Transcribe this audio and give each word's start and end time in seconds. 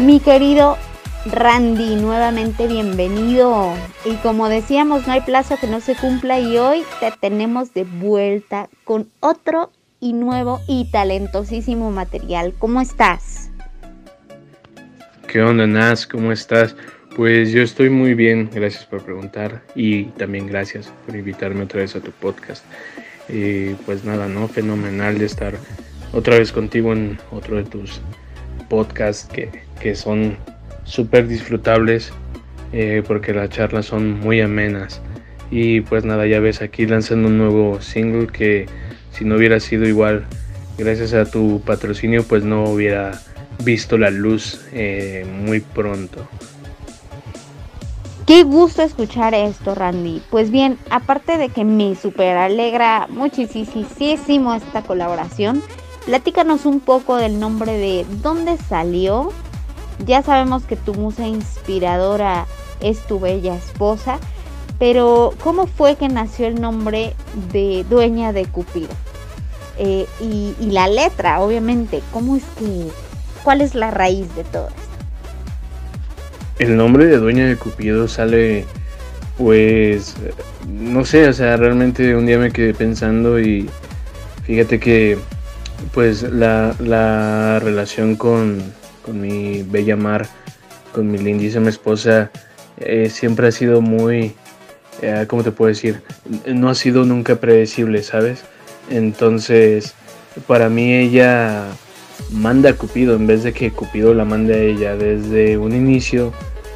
Mi 0.00 0.18
querido 0.18 0.78
Randy, 1.26 1.96
nuevamente 1.96 2.66
bienvenido. 2.66 3.74
Y 4.06 4.14
como 4.22 4.48
decíamos, 4.48 5.06
no 5.06 5.12
hay 5.12 5.20
plazo 5.20 5.58
que 5.60 5.66
no 5.66 5.80
se 5.82 5.94
cumpla 5.94 6.40
y 6.40 6.56
hoy 6.56 6.84
te 7.00 7.12
tenemos 7.20 7.74
de 7.74 7.84
vuelta 7.84 8.70
con 8.84 9.10
otro 9.20 9.70
y 10.00 10.14
nuevo 10.14 10.60
y 10.66 10.90
talentosísimo 10.90 11.90
material. 11.90 12.54
¿Cómo 12.58 12.80
estás? 12.80 13.50
¿Qué 15.28 15.42
onda, 15.42 15.66
Nas? 15.66 16.06
¿Cómo 16.06 16.32
estás? 16.32 16.74
Pues 17.14 17.52
yo 17.52 17.60
estoy 17.60 17.90
muy 17.90 18.14
bien, 18.14 18.48
gracias 18.50 18.86
por 18.86 19.04
preguntar 19.04 19.62
y 19.74 20.04
también 20.04 20.46
gracias 20.46 20.90
por 21.04 21.14
invitarme 21.14 21.64
otra 21.64 21.82
vez 21.82 21.94
a 21.94 22.00
tu 22.00 22.10
podcast. 22.10 22.64
Y 23.28 23.74
pues 23.84 24.02
nada, 24.06 24.28
¿no? 24.28 24.48
Fenomenal 24.48 25.18
de 25.18 25.26
estar 25.26 25.52
otra 26.14 26.38
vez 26.38 26.52
contigo 26.52 26.94
en 26.94 27.18
otro 27.30 27.58
de 27.58 27.64
tus 27.64 28.00
podcasts 28.70 29.28
que, 29.30 29.50
que 29.80 29.94
son 29.94 30.38
súper 30.84 31.28
disfrutables 31.28 32.10
eh, 32.72 33.02
porque 33.06 33.34
las 33.34 33.50
charlas 33.50 33.86
son 33.86 34.20
muy 34.20 34.40
amenas. 34.40 35.02
Y 35.50 35.80
pues 35.82 36.04
nada, 36.04 36.26
ya 36.26 36.40
ves 36.40 36.62
aquí 36.62 36.86
lanzando 36.86 37.28
un 37.28 37.36
nuevo 37.36 37.82
single 37.82 38.28
que 38.28 38.66
si 39.10 39.24
no 39.24 39.36
hubiera 39.36 39.58
sido 39.60 39.86
igual, 39.86 40.24
gracias 40.78 41.12
a 41.12 41.24
tu 41.24 41.60
patrocinio, 41.66 42.22
pues 42.22 42.44
no 42.44 42.64
hubiera 42.64 43.20
visto 43.64 43.98
la 43.98 44.10
luz 44.10 44.64
eh, 44.72 45.26
muy 45.44 45.60
pronto. 45.60 46.26
Qué 48.26 48.44
gusto 48.44 48.82
escuchar 48.82 49.34
esto, 49.34 49.74
Randy. 49.74 50.22
Pues 50.30 50.52
bien, 50.52 50.78
aparte 50.90 51.36
de 51.36 51.48
que 51.48 51.64
me 51.64 51.96
super 51.96 52.36
alegra 52.36 53.08
muchísimo 53.10 54.54
esta 54.54 54.82
colaboración, 54.82 55.60
platícanos 56.10 56.66
un 56.66 56.80
poco 56.80 57.14
del 57.18 57.38
nombre 57.38 57.78
de 57.78 58.04
dónde 58.20 58.56
salió. 58.56 59.32
Ya 60.04 60.24
sabemos 60.24 60.64
que 60.64 60.74
tu 60.74 60.92
musa 60.92 61.24
inspiradora 61.28 62.46
es 62.80 62.98
tu 63.06 63.20
bella 63.20 63.54
esposa, 63.54 64.18
pero 64.80 65.32
¿cómo 65.40 65.68
fue 65.68 65.94
que 65.94 66.08
nació 66.08 66.48
el 66.48 66.60
nombre 66.60 67.14
de 67.52 67.86
Dueña 67.88 68.32
de 68.32 68.46
Cupido? 68.46 68.88
Eh, 69.78 70.08
y, 70.20 70.56
y 70.58 70.72
la 70.72 70.88
letra, 70.88 71.40
obviamente, 71.42 72.02
¿cómo 72.12 72.34
es 72.34 72.42
que, 72.58 72.88
cuál 73.44 73.60
es 73.60 73.76
la 73.76 73.92
raíz 73.92 74.34
de 74.34 74.42
todo 74.42 74.66
esto? 74.66 74.80
El 76.58 76.76
nombre 76.76 77.06
de 77.06 77.18
Dueña 77.18 77.46
de 77.46 77.54
Cupido 77.54 78.08
sale, 78.08 78.66
pues, 79.38 80.16
no 80.66 81.04
sé, 81.04 81.28
o 81.28 81.32
sea, 81.32 81.56
realmente 81.56 82.16
un 82.16 82.26
día 82.26 82.38
me 82.38 82.50
quedé 82.50 82.74
pensando 82.74 83.38
y 83.38 83.70
fíjate 84.42 84.80
que, 84.80 85.16
pues, 85.92 86.22
la, 86.22 86.74
la 86.78 87.58
relación 87.60 88.16
con, 88.16 88.62
con, 89.04 89.20
mi 89.20 89.62
bella 89.62 89.96
mar, 89.96 90.26
con 90.92 91.10
mi 91.10 91.18
lindísima 91.18 91.68
esposa, 91.68 92.30
eh, 92.78 93.10
siempre 93.10 93.48
ha 93.48 93.52
sido 93.52 93.80
muy, 93.80 94.34
eh, 95.02 95.24
¿cómo 95.28 95.42
te 95.42 95.52
puedo 95.52 95.68
decir? 95.68 96.02
No 96.46 96.68
ha 96.70 96.74
sido 96.74 97.04
nunca 97.04 97.36
predecible, 97.36 98.02
¿sabes? 98.02 98.44
Entonces, 98.90 99.94
para 100.46 100.68
mí 100.68 100.94
ella 100.94 101.64
manda 102.30 102.70
a 102.70 102.74
Cupido 102.74 103.14
en 103.16 103.26
vez 103.26 103.42
de 103.42 103.52
que 103.52 103.70
Cupido 103.70 104.14
la 104.14 104.24
mande 104.24 104.54
a 104.54 104.58
ella 104.58 104.96
desde 104.96 105.58
un 105.58 105.74
inicio 105.74 106.32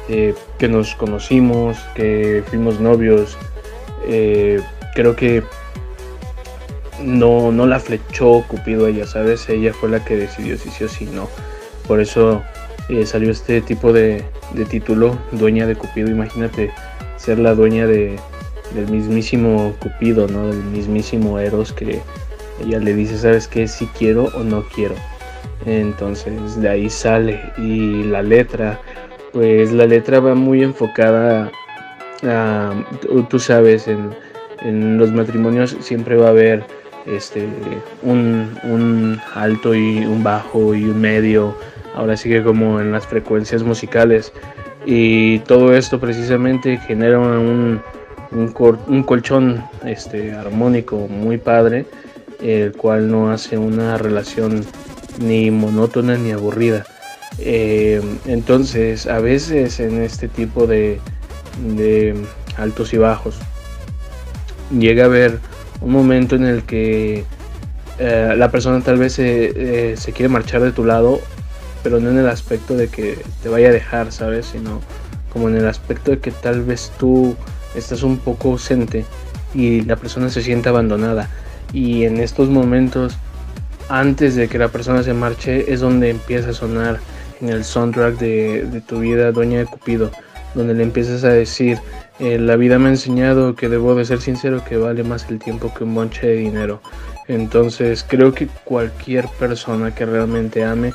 eh, 0.09 0.33
que 0.57 0.67
nos 0.67 0.95
conocimos, 0.95 1.77
que 1.95 2.43
fuimos 2.47 2.79
novios. 2.79 3.37
Creo 4.93 5.15
que 5.15 5.43
no, 7.05 7.51
no 7.51 7.65
la 7.65 7.79
flechó 7.79 8.43
Cupido 8.47 8.87
ella, 8.87 9.05
¿sabes? 9.05 9.47
Ella 9.49 9.73
fue 9.73 9.89
la 9.89 10.03
que 10.03 10.17
decidió 10.17 10.57
si 10.57 10.69
sí 10.69 10.83
o 10.83 10.89
si 10.89 11.05
no. 11.05 11.29
Por 11.87 12.01
eso 12.01 12.43
eh, 12.89 13.05
salió 13.05 13.31
este 13.31 13.61
tipo 13.61 13.93
de, 13.93 14.23
título, 14.69 15.17
dueña 15.31 15.67
de 15.67 15.75
Cupido. 15.75 16.09
Imagínate 16.09 16.71
ser 17.17 17.39
la 17.39 17.53
dueña 17.53 17.87
de, 17.87 18.17
del 18.73 18.89
mismísimo 18.89 19.75
Cupido, 19.79 20.27
¿no? 20.27 20.47
Del 20.47 20.63
mismísimo 20.63 21.39
Eros 21.39 21.71
que 21.71 22.01
ella 22.63 22.79
le 22.79 22.93
dice, 22.93 23.17
¿sabes 23.17 23.47
qué? 23.47 23.67
Si 23.67 23.85
quiero 23.87 24.25
o 24.35 24.43
no 24.43 24.63
quiero. 24.73 24.95
Entonces 25.65 26.59
de 26.59 26.69
ahí 26.69 26.89
sale 26.89 27.41
y 27.57 28.03
la 28.03 28.21
letra 28.21 28.79
pues 29.35 29.73
la 29.73 29.85
letra 29.85 30.21
va 30.21 30.33
muy 30.33 30.63
enfocada 30.63 31.51
a, 32.23 32.73
tú, 33.29 33.37
sabes, 33.37 33.85
en, 33.89 34.97
los 34.97 35.11
matrimonios 35.11 35.75
siempre 35.81 36.15
va 36.15 36.27
a 36.27 36.29
haber 36.29 36.63
este, 37.05 37.47
un, 38.03 39.19
alto 39.33 39.75
y 39.75 40.05
un 40.05 40.23
bajo 40.23 40.73
y 40.75 40.85
un 40.85 40.99
medio, 40.99 41.55
ahora 41.95 42.17
sigue 42.17 42.43
como 42.43 42.79
en 42.79 42.91
las 42.91 43.05
frecuencias 43.05 43.63
musicales 43.63 44.33
y 44.85 45.39
todo 45.39 45.75
esto 45.75 45.99
precisamente 45.99 46.77
genera 46.77 47.19
un, 47.19 47.81
un, 48.31 49.03
colchón 49.03 49.63
este, 49.85 50.33
armónico 50.33 51.07
muy 51.07 51.37
padre, 51.37 51.85
el 52.41 52.73
cual 52.73 53.09
no 53.09 53.31
hace 53.31 53.57
una 53.57 53.97
relación 53.97 54.65
ni 55.19 55.51
monótona 55.51 56.17
ni 56.17 56.31
aburrida. 56.31 56.85
Eh, 57.39 58.01
entonces, 58.25 59.07
a 59.07 59.19
veces 59.19 59.79
en 59.79 60.01
este 60.01 60.27
tipo 60.27 60.67
de, 60.67 60.99
altos 62.57 62.93
y 62.93 62.97
bajos, 62.97 63.37
llega 64.77 65.03
a 65.03 65.07
haber 65.07 65.39
un 65.85 65.91
momento 65.91 66.35
en 66.35 66.45
el 66.45 66.63
que 66.63 67.23
eh, 67.99 68.33
la 68.35 68.49
persona 68.49 68.81
tal 68.81 68.97
vez 68.97 69.19
eh, 69.19 69.93
se, 69.95 70.11
quiere 70.13 70.29
marchar 70.29 70.63
de 70.63 70.71
tu 70.71 70.83
lado, 70.83 71.21
pero 71.83 71.99
no 71.99 72.09
en 72.09 72.17
el 72.17 72.27
aspecto 72.27 72.75
de 72.75 72.87
que 72.87 73.19
te 73.43 73.49
vaya 73.49 73.69
a 73.69 73.71
dejar, 73.71 74.11
¿sabes? 74.11 74.47
Sino 74.47 74.81
como 75.31 75.47
en 75.47 75.57
el 75.57 75.67
aspecto 75.67 76.09
de 76.09 76.17
que 76.17 76.31
tal 76.31 76.63
vez 76.63 76.91
tú 76.97 77.35
estás 77.75 78.01
un 78.01 78.17
poco 78.17 78.49
ausente 78.49 79.05
y 79.53 79.81
la 79.81 79.95
persona 79.95 80.29
se 80.29 80.41
siente 80.41 80.69
abandonada. 80.69 81.29
Y 81.71 82.05
en 82.05 82.17
estos 82.19 82.49
momentos, 82.49 83.15
antes 83.87 84.35
de 84.35 84.47
que 84.47 84.57
la 84.57 84.69
persona 84.69 85.03
se 85.03 85.13
marche, 85.13 85.71
es 85.71 85.81
donde 85.81 86.09
empieza 86.09 86.49
a 86.49 86.53
sonar 86.53 86.99
en 87.41 87.49
el 87.49 87.63
soundtrack 87.63 88.17
de, 88.17 88.81
tu 88.87 89.01
vida, 89.01 89.31
Dueña 89.31 89.59
de 89.59 89.65
Cupido, 89.65 90.09
donde 90.55 90.73
le 90.73 90.81
empiezas 90.81 91.23
a 91.23 91.29
decir, 91.29 91.77
eh, 92.19 92.39
la 92.39 92.55
vida 92.55 92.79
me 92.79 92.87
ha 92.87 92.91
enseñado 92.91 93.55
que 93.55 93.67
debo 93.67 93.93
de 93.95 94.05
ser 94.05 94.21
sincero, 94.21 94.63
que 94.67 94.77
vale 94.77 95.03
más 95.03 95.29
el 95.29 95.39
tiempo 95.39 95.73
que 95.73 95.83
un 95.83 95.93
monche 95.93 96.25
de 96.27 96.35
dinero. 96.35 96.81
Entonces 97.27 98.05
creo 98.07 98.33
que 98.33 98.47
cualquier 98.63 99.27
persona 99.39 99.93
que 99.93 100.05
realmente 100.05 100.63
ame 100.63 100.93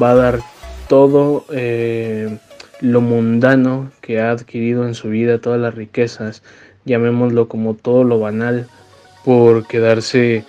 va 0.00 0.12
a 0.12 0.14
dar 0.14 0.40
todo 0.88 1.44
eh, 1.50 2.38
lo 2.80 3.00
mundano 3.00 3.90
que 4.00 4.20
ha 4.20 4.30
adquirido 4.30 4.86
en 4.86 4.94
su 4.94 5.08
vida, 5.08 5.38
todas 5.38 5.60
las 5.60 5.74
riquezas, 5.74 6.42
llamémoslo 6.84 7.48
como 7.48 7.74
todo 7.74 8.04
lo 8.04 8.20
banal, 8.20 8.66
por 9.24 9.66
quedarse 9.66 10.44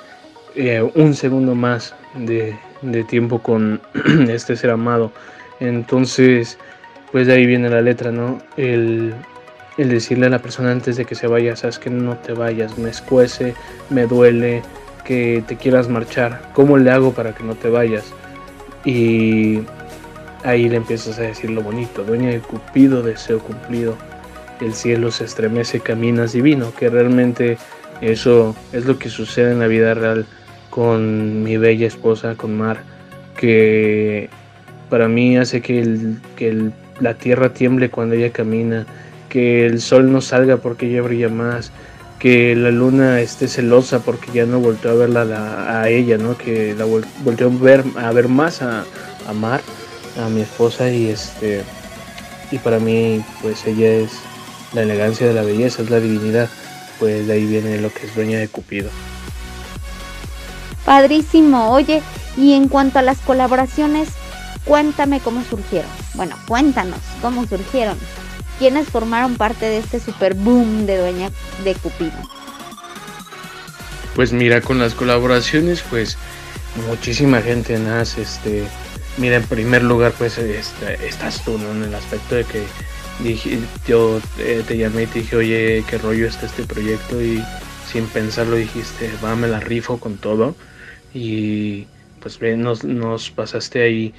eh, 0.56 0.88
un 0.96 1.16
segundo 1.16 1.56
más 1.56 1.96
de, 2.16 2.56
de 2.82 3.04
tiempo 3.04 3.40
con 3.42 3.82
este 4.30 4.56
ser 4.56 4.70
amado. 4.70 5.12
Entonces, 5.60 6.58
pues 7.12 7.28
de 7.28 7.34
ahí 7.34 7.46
viene 7.46 7.70
la 7.70 7.82
letra, 7.82 8.12
¿no? 8.12 8.40
El, 8.58 9.14
decirle 9.78 10.28
a 10.28 10.30
la 10.30 10.40
persona 10.40 10.72
antes 10.72 10.98
de 10.98 11.06
que 11.06 11.16
se 11.16 11.28
vaya, 11.28 11.56
sabes 11.56 11.80
que 11.80 11.90
no 11.90 12.18
te 12.18 12.34
vayas, 12.34 12.78
me 12.78 12.90
escuece, 12.90 13.56
me 13.90 14.06
duele 14.06 14.62
que 15.06 15.44
te 15.48 15.58
quieras 15.58 15.90
marchar, 15.90 16.42
¿cómo 16.54 16.78
le 16.78 16.92
hago 16.92 17.14
para 17.14 17.34
que 17.34 17.44
no 17.44 17.56
te 17.56 17.70
vayas? 17.70 18.06
Y 18.86 19.62
ahí 20.44 20.70
le 20.70 20.78
empiezas 20.78 21.20
a 21.20 21.24
decir 21.24 21.50
lo 21.50 21.62
bonito, 21.62 22.04
dueña 22.04 22.30
de 22.30 22.40
Cupido, 22.40 23.02
deseo 23.02 23.40
cumplido, 23.40 23.96
el 24.60 24.74
cielo 24.74 25.12
se 25.12 25.26
estremece, 25.26 25.80
caminas 25.80 26.34
divino, 26.34 26.74
que 26.78 26.90
realmente 26.90 27.58
eso 28.02 28.56
es 28.74 28.86
lo 28.86 28.98
que 29.00 29.10
sucede 29.10 29.52
en 29.52 29.60
la 29.60 29.68
vida 29.68 29.94
real 29.94 30.26
con 30.70 31.44
mi 31.44 31.58
bella 31.58 31.88
esposa, 31.88 32.36
con 32.36 32.58
Mar, 32.58 32.82
que 33.38 34.30
para 34.90 35.08
mí 35.08 35.38
hace 35.38 35.62
que, 35.62 35.82
el, 35.82 36.20
que 36.36 36.72
la 37.00 37.16
tierra 37.16 37.54
tiemble 37.54 37.90
cuando 37.90 38.16
ella 38.16 38.32
camina, 38.32 38.86
que 39.32 39.66
el 39.66 39.80
sol 39.82 40.12
no 40.12 40.20
salga 40.20 40.58
porque 40.58 40.88
ella 40.88 41.02
brilla 41.02 41.30
más, 41.30 41.72
que 42.20 42.54
la 42.54 42.70
luna 42.70 43.22
esté 43.22 43.48
celosa 43.48 44.00
porque 44.00 44.30
ya 44.34 44.46
no 44.46 44.60
volteó 44.60 44.92
a 44.92 44.96
verla 44.96 45.82
a, 45.82 45.90
ella, 45.90 46.18
¿no? 46.18 46.38
Que 46.38 46.76
la 46.78 46.86
volteó 47.24 47.48
a 47.48 47.64
ver, 47.64 47.84
a 47.96 48.12
ver 48.12 48.28
más 48.28 48.62
a, 48.62 48.84
a 49.28 49.34
Mar, 49.34 49.62
a 50.22 50.28
mi 50.28 50.42
esposa 50.42 50.92
y 50.92 51.08
este 51.08 51.64
y 52.52 52.58
para 52.58 52.80
mí 52.80 53.24
pues 53.42 53.66
ella 53.66 53.90
es 53.90 54.12
la 54.74 54.82
elegancia 54.82 55.26
de 55.26 55.34
la 55.34 55.44
belleza, 55.44 55.82
es 55.82 55.90
la 55.90 56.02
divinidad, 56.02 56.50
pues 57.00 57.26
de 57.26 57.34
ahí 57.34 57.46
viene 57.46 57.80
lo 57.80 57.92
que 57.94 58.06
es 58.06 58.14
dueña 58.14 58.38
de 58.38 58.50
Cupido. 58.50 58.90
Padrísimo, 60.86 61.72
oye, 61.72 62.02
y 62.36 62.54
en 62.54 62.68
cuanto 62.68 63.00
a 63.00 63.02
las 63.02 63.20
colaboraciones, 63.20 64.10
cuéntame 64.66 65.22
cómo 65.22 65.42
surgieron. 65.44 65.90
Bueno, 66.16 66.36
cuéntanos 66.48 67.00
cómo 67.22 67.46
surgieron. 67.48 67.98
¿Quiénes 68.60 68.88
formaron 68.90 69.36
parte 69.36 69.66
de 69.66 69.80
este 69.80 70.00
super 70.00 70.34
boom 70.34 70.86
de 70.86 70.98
Dueña 70.98 71.32
de 71.64 71.74
Cupido? 71.76 72.12
Pues 74.16 74.34
mira, 74.34 74.62
con 74.62 74.78
las 74.78 74.94
colaboraciones, 74.94 75.84
pues 75.90 76.18
muchísima 76.88 77.42
gente 77.42 77.78
nace, 77.80 78.22
este, 78.22 78.64
mira, 79.18 79.38
en 79.38 79.44
primer 79.44 79.84
lugar, 79.84 80.14
pues 80.18 80.38
este, 80.38 81.06
estás 81.08 81.44
tú, 81.44 81.58
¿no? 81.58 81.72
En 81.72 81.84
el 81.84 81.96
aspecto 81.96 82.36
de 82.36 82.44
que 82.44 82.64
dije, 83.24 83.60
yo 83.88 84.20
eh, 84.40 84.64
te 84.68 84.78
llamé 84.78 85.04
y 85.04 85.08
te 85.08 85.20
dije, 85.20 85.36
oye, 85.36 85.84
qué 85.90 85.98
rollo 85.98 86.28
está 86.28 86.46
este 86.46 86.64
proyecto 86.64 87.22
y 87.22 87.44
sin 87.92 88.06
pensarlo 88.08 88.56
dijiste, 88.56 89.10
va, 89.24 89.36
me 89.36 89.48
la 89.48 89.60
rifo 89.60 90.00
con 90.00 90.18
todo 90.18 90.56
y 91.14 91.88
pues 92.22 92.40
nos, 92.58 92.84
nos 92.84 93.32
pasaste 93.32 93.82
ahí 93.82 94.14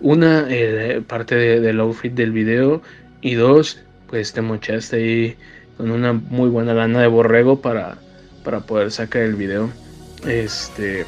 una 0.00 0.46
eh, 0.48 1.02
parte 1.06 1.34
de, 1.34 1.60
del 1.60 1.80
outfit 1.80 2.12
del 2.12 2.32
video 2.32 2.82
y 3.26 3.34
dos, 3.34 3.80
pues 4.08 4.32
te 4.32 4.40
mochaste 4.40 4.96
ahí 4.96 5.36
con 5.76 5.90
una 5.90 6.12
muy 6.12 6.48
buena 6.48 6.74
lana 6.74 7.00
de 7.00 7.08
borrego 7.08 7.60
para, 7.60 7.98
para 8.44 8.60
poder 8.60 8.92
sacar 8.92 9.22
el 9.22 9.34
video. 9.34 9.68
Este, 10.24 11.04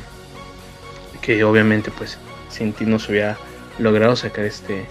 que 1.23 1.45
obviamente 1.45 1.93
pues 1.97 2.19
sin 2.49 2.73
ti 2.73 2.87
no 2.87 2.99
se 2.99 3.13
hubiera 3.13 3.39
logrado 3.79 4.17
sacar 4.17 4.47
este, 4.47 4.85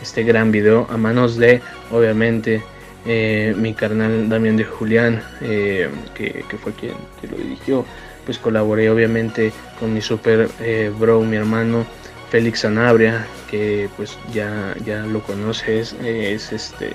este 0.00 0.22
gran 0.22 0.50
video 0.50 0.86
a 0.90 0.96
manos 0.96 1.36
de 1.36 1.60
obviamente 1.90 2.62
eh, 3.04 3.54
mi 3.54 3.74
carnal 3.74 4.30
Damián 4.30 4.56
de 4.56 4.64
Julián, 4.64 5.22
eh, 5.42 5.90
que, 6.14 6.42
fue 6.56 6.72
quien, 6.72 6.94
lo 7.30 7.36
dirigió. 7.36 7.84
Pues 8.24 8.38
colaboré 8.38 8.88
obviamente 8.88 9.52
con 9.78 9.92
mi 9.92 10.00
super 10.00 10.48
eh, 10.60 10.90
bro, 10.98 11.20
mi 11.20 11.36
hermano 11.36 11.84
Félix 12.32 12.60
Sanabria, 12.60 13.26
que 13.50 13.90
pues 13.94 14.18
ya, 14.32 14.74
ya 14.86 15.00
lo 15.02 15.22
conoces, 15.22 15.94
es 16.02 16.50
este 16.50 16.92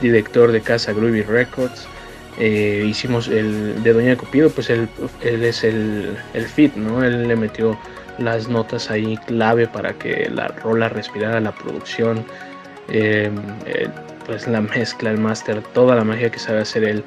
director 0.00 0.50
de 0.52 0.62
Casa 0.62 0.94
Groovy 0.94 1.20
Records. 1.20 1.86
hicimos 2.38 3.28
el 3.28 3.82
de 3.82 3.92
Doña 3.92 4.16
Cupido, 4.16 4.48
pues 4.48 4.70
él, 4.70 4.88
él 5.20 5.44
es 5.44 5.64
el, 5.64 6.16
el 6.32 6.46
fit, 6.46 6.74
¿no? 6.76 7.04
Él 7.04 7.28
le 7.28 7.36
metió 7.36 7.78
las 8.16 8.48
notas 8.48 8.90
ahí 8.90 9.18
clave 9.26 9.66
para 9.66 9.92
que 9.92 10.30
la 10.30 10.48
rola 10.48 10.88
respirara 10.88 11.40
la 11.40 11.52
producción. 11.52 12.24
Eh, 12.88 13.30
pues 14.24 14.48
la 14.48 14.62
mezcla, 14.62 15.10
el 15.10 15.18
master, 15.18 15.60
toda 15.74 15.94
la 15.94 16.04
magia 16.04 16.30
que 16.30 16.38
sabe 16.38 16.60
hacer 16.60 16.84
él. 16.84 17.04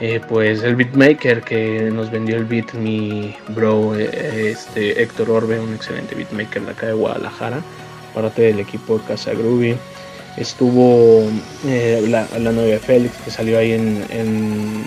Eh, 0.00 0.20
pues 0.28 0.62
el 0.62 0.74
beatmaker 0.74 1.42
que 1.42 1.90
nos 1.92 2.10
vendió 2.10 2.36
el 2.36 2.44
beat, 2.44 2.72
mi 2.74 3.34
bro 3.48 3.94
eh, 3.94 4.50
este 4.50 5.00
Héctor 5.02 5.30
Orbe, 5.30 5.60
un 5.60 5.74
excelente 5.74 6.14
beatmaker 6.14 6.62
de 6.62 6.70
acá 6.72 6.86
de 6.86 6.92
Guadalajara, 6.94 7.60
parte 8.14 8.42
del 8.42 8.60
equipo 8.60 8.98
de 8.98 9.04
Casa 9.04 9.32
Groovy. 9.32 9.76
Estuvo 10.36 11.30
la, 12.08 12.26
novia 12.38 12.78
Félix 12.78 13.14
que 13.18 13.30
salió 13.30 13.58
ahí 13.58 13.72
en, 13.72 14.02
en, 14.08 14.84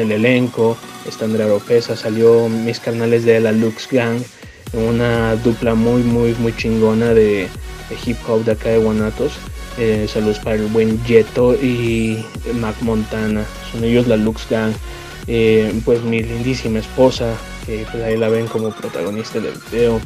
el 0.00 0.10
elenco, 0.10 0.76
está 1.06 1.26
Andrea 1.26 1.46
Oropesa, 1.46 1.94
salió 1.96 2.48
mis 2.48 2.80
canales 2.80 3.24
de 3.24 3.38
la 3.40 3.52
Lux 3.52 3.88
Gang, 3.90 4.18
una 4.72 5.36
dupla 5.36 5.74
muy 5.74 6.02
muy 6.02 6.34
muy 6.38 6.56
chingona 6.56 7.12
de, 7.12 7.48
de 7.88 7.96
hip 8.04 8.16
hop 8.26 8.44
de 8.44 8.52
acá 8.52 8.70
de 8.70 8.78
Guanatos. 8.78 9.38
Eh, 9.78 10.06
saludos 10.08 10.38
para 10.38 10.56
el 10.56 10.66
buen 10.66 11.02
Jeto 11.04 11.54
y 11.54 12.24
Mac 12.54 12.76
Montana. 12.80 13.44
Son 13.70 13.84
ellos 13.84 14.06
la 14.06 14.16
Lux 14.16 14.48
Gang. 14.48 14.72
Eh, 15.26 15.80
pues 15.84 16.02
mi 16.02 16.22
lindísima 16.22 16.78
esposa, 16.78 17.34
que 17.66 17.84
pues 17.90 18.02
ahí 18.02 18.16
la 18.16 18.28
ven 18.28 18.46
como 18.46 18.70
protagonista 18.70 19.40
del 19.40 19.54
video. 19.70 20.00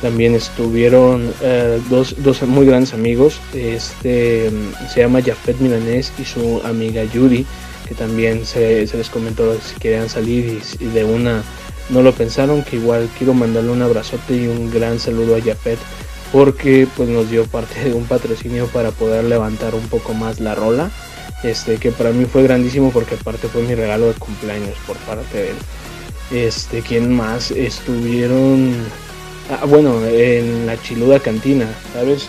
También 0.00 0.34
estuvieron 0.34 1.32
eh, 1.40 1.80
dos, 1.88 2.14
dos, 2.18 2.42
muy 2.42 2.66
grandes 2.66 2.92
amigos. 2.92 3.40
Este 3.54 4.50
se 4.92 5.00
llama 5.00 5.22
Jafet 5.22 5.58
Milanés 5.60 6.12
y 6.18 6.24
su 6.24 6.60
amiga 6.64 7.04
Yuri, 7.04 7.46
que 7.88 7.94
también 7.94 8.44
se, 8.44 8.86
les 8.86 9.08
comentó 9.08 9.54
si 9.60 9.80
querían 9.80 10.08
salir 10.08 10.60
y, 10.78 10.84
de 10.84 11.04
una 11.04 11.42
no 11.88 12.02
lo 12.02 12.12
pensaron. 12.12 12.62
Que 12.62 12.76
igual 12.76 13.08
quiero 13.16 13.34
mandarle 13.34 13.70
un 13.70 13.82
abrazote 13.82 14.36
y 14.36 14.46
un 14.46 14.70
gran 14.70 15.00
saludo 15.00 15.36
a 15.36 15.40
Jafet 15.40 15.78
porque 16.34 16.88
pues 16.96 17.08
nos 17.08 17.30
dio 17.30 17.46
parte 17.46 17.84
de 17.84 17.94
un 17.94 18.06
patrocinio 18.06 18.66
para 18.66 18.90
poder 18.90 19.22
levantar 19.22 19.76
un 19.76 19.86
poco 19.86 20.14
más 20.14 20.40
la 20.40 20.56
rola. 20.56 20.90
Este, 21.44 21.76
que 21.76 21.92
para 21.92 22.10
mí 22.10 22.24
fue 22.24 22.42
grandísimo 22.42 22.90
porque 22.90 23.14
aparte 23.14 23.46
fue 23.46 23.62
mi 23.62 23.76
regalo 23.76 24.08
de 24.08 24.14
cumpleaños 24.14 24.76
por 24.84 24.96
parte 24.96 25.38
de 25.38 25.50
él. 25.50 25.56
Este, 26.32 26.82
¿quién 26.82 27.14
más? 27.14 27.52
Estuvieron, 27.52 28.74
ah, 29.48 29.64
bueno, 29.66 30.04
en 30.04 30.66
la 30.66 30.76
Chiluda 30.82 31.20
Cantina, 31.20 31.68
¿sabes? 31.92 32.26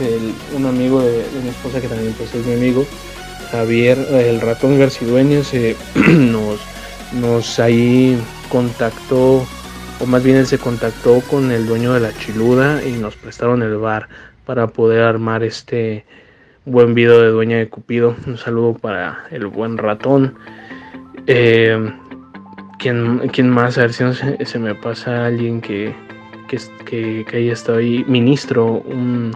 un 0.55 0.67
amigo 0.67 1.01
de, 1.01 1.23
mi 1.41 1.49
esposa 1.49 1.81
que 1.81 1.87
también 1.87 2.13
pues, 2.13 2.35
es 2.35 2.45
mi 2.45 2.53
amigo, 2.53 2.85
Javier, 3.49 3.97
el 4.11 4.39
ratón 4.39 4.77
Garcidueño, 4.77 5.41
nos, 5.95 6.59
nos 7.19 7.59
ahí 7.59 8.21
contactó 8.49 9.47
o 9.99 10.05
más 10.05 10.23
bien 10.23 10.37
él 10.37 10.45
se 10.45 10.57
contactó 10.57 11.21
con 11.21 11.51
el 11.51 11.65
dueño 11.65 11.93
de 11.93 11.99
la 11.99 12.13
chiluda 12.13 12.83
y 12.83 12.93
nos 12.93 13.15
prestaron 13.15 13.61
el 13.61 13.77
bar 13.77 14.07
para 14.45 14.67
poder 14.67 15.01
armar 15.01 15.43
este 15.43 16.05
buen 16.65 16.93
video 16.93 17.21
de 17.21 17.29
Dueña 17.29 17.57
de 17.57 17.69
Cupido. 17.69 18.15
Un 18.27 18.37
saludo 18.37 18.73
para 18.73 19.25
el 19.31 19.47
buen 19.47 19.77
ratón. 19.77 20.35
Eh, 21.27 21.91
¿quién, 22.79 23.49
más? 23.49 23.77
A 23.77 23.81
ver 23.81 23.93
si 23.93 24.03
no 24.03 24.13
se, 24.13 24.59
me 24.59 24.75
pasa 24.75 25.25
alguien 25.25 25.61
que, 25.61 25.95
que, 26.47 26.57
que, 26.85 27.25
que 27.29 27.37
haya 27.37 27.53
estado 27.53 27.79
ahí. 27.79 28.03
Ministro, 28.07 28.65
un, 28.65 29.33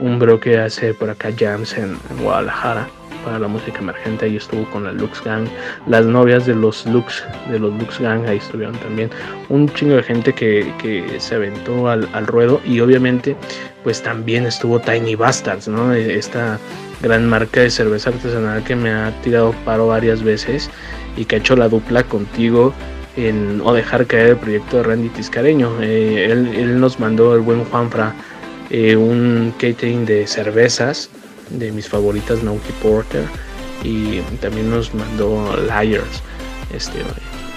un 0.00 0.18
bro 0.18 0.40
que 0.40 0.58
hace 0.58 0.94
por 0.94 1.10
acá 1.10 1.30
jams 1.36 1.76
en 1.78 1.96
Guadalajara 2.20 2.88
para 3.24 3.38
la 3.38 3.48
música 3.48 3.78
emergente, 3.78 4.26
ahí 4.26 4.36
estuvo 4.36 4.64
con 4.70 4.84
la 4.84 4.92
Lux 4.92 5.22
Gang, 5.24 5.46
las 5.86 6.04
novias 6.04 6.46
de 6.46 6.54
los 6.54 6.86
Lux, 6.86 7.24
de 7.50 7.58
los 7.58 7.72
Lux 7.74 7.98
Gang, 7.98 8.26
ahí 8.26 8.36
estuvieron 8.36 8.76
también, 8.76 9.10
un 9.48 9.68
chingo 9.72 9.96
de 9.96 10.02
gente 10.02 10.32
que, 10.32 10.72
que 10.80 11.18
se 11.18 11.34
aventó 11.34 11.88
al, 11.88 12.08
al, 12.12 12.26
ruedo 12.26 12.60
y 12.64 12.80
obviamente 12.80 13.36
pues 13.82 14.02
también 14.02 14.46
estuvo 14.46 14.80
Tiny 14.80 15.14
Bastards, 15.14 15.68
¿no? 15.68 15.92
Esta 15.92 16.58
gran 17.02 17.28
marca 17.28 17.60
de 17.60 17.70
cerveza 17.70 18.10
artesanal 18.10 18.62
que 18.64 18.76
me 18.76 18.90
ha 18.90 19.10
tirado 19.22 19.54
paro 19.64 19.88
varias 19.88 20.22
veces 20.22 20.70
y 21.16 21.24
que 21.24 21.36
ha 21.36 21.38
hecho 21.38 21.56
la 21.56 21.68
dupla 21.68 22.02
contigo 22.04 22.72
en 23.16 23.60
o 23.62 23.72
dejar 23.72 24.06
caer 24.06 24.28
el 24.28 24.36
proyecto 24.36 24.78
de 24.78 24.82
Randy 24.84 25.08
Tiscareño. 25.10 25.70
Eh, 25.80 26.28
él, 26.30 26.50
él, 26.54 26.80
nos 26.80 26.98
mandó 26.98 27.34
el 27.34 27.42
buen 27.42 27.64
Juanfra 27.64 28.14
eh, 28.70 28.96
un 28.96 29.52
catering 29.58 30.06
de 30.06 30.26
cervezas 30.26 31.10
de 31.50 31.72
mis 31.72 31.88
favoritas 31.88 32.42
Naughty 32.42 32.72
Porter 32.82 33.24
y 33.82 34.20
también 34.40 34.70
nos 34.70 34.94
mandó 34.94 35.56
Liars, 35.56 36.22
este, 36.74 37.02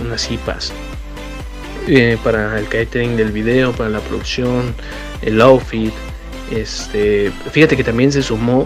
unas 0.02 0.30
IPAs 0.30 0.74
eh, 1.88 2.18
para 2.22 2.60
el 2.60 2.68
catering 2.68 3.16
del 3.16 3.32
video, 3.32 3.72
para 3.72 3.90
la 3.90 4.00
producción, 4.02 4.76
el 5.22 5.42
outfit. 5.42 5.94
Este, 6.52 7.32
fíjate 7.52 7.78
que 7.78 7.84
también 7.84 8.12
se 8.12 8.22
sumó 8.22 8.66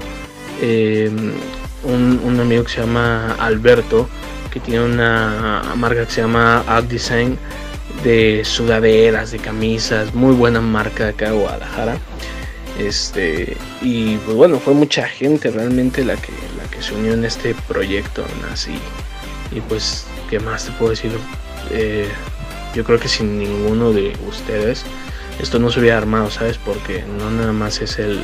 em, 0.62 1.32
un, 1.84 2.40
amigo 2.40 2.64
que 2.64 2.70
se 2.72 2.82
llama 2.82 3.36
Alberto, 3.40 4.10
que 4.52 4.60
tiene 4.60 4.84
una 4.86 5.74
marca 5.76 6.06
que 6.06 6.12
se 6.12 6.22
llama 6.22 6.64
Art 6.68 6.88
Design 6.88 7.38
de 8.04 8.42
sudaderas, 8.44 9.32
de 9.32 9.38
camisas, 9.38 10.16
muy 10.16 10.34
buena 10.34 10.62
marca 10.62 11.10
acá 11.10 11.30
de 11.30 11.38
Guadalajara. 11.38 11.98
Este, 12.88 13.56
y 13.82 14.18
pues 14.18 14.36
bueno, 14.36 14.60
fue 14.60 14.74
mucha 14.74 15.08
gente 15.08 15.52
realmente 15.52 16.04
la 16.04 16.16
que, 16.16 16.34
la 16.58 16.64
que 16.70 16.82
se 16.82 16.94
unió 16.94 17.14
en 17.14 17.26
este 17.26 17.54
proyecto 17.68 18.26
así. 18.52 18.78
Y 19.52 19.62
pues, 19.62 20.06
¿qué 20.30 20.40
más 20.40 20.66
te 20.66 20.72
puedo 20.72 20.90
decir? 20.90 21.12
Eh, 21.70 22.08
yo 22.74 22.84
creo 22.84 23.00
que 23.00 23.08
sin 23.08 23.38
ninguno 23.38 23.92
de 23.92 24.18
ustedes 24.28 24.84
esto 25.40 25.60
no 25.60 25.70
se 25.70 25.80
hubiera 25.80 25.98
armado, 25.98 26.30
¿sabes? 26.32 26.58
Porque 26.58 27.04
no 27.18 27.30
nada 27.30 27.52
más 27.52 27.82
es 27.82 28.00
el, 28.00 28.22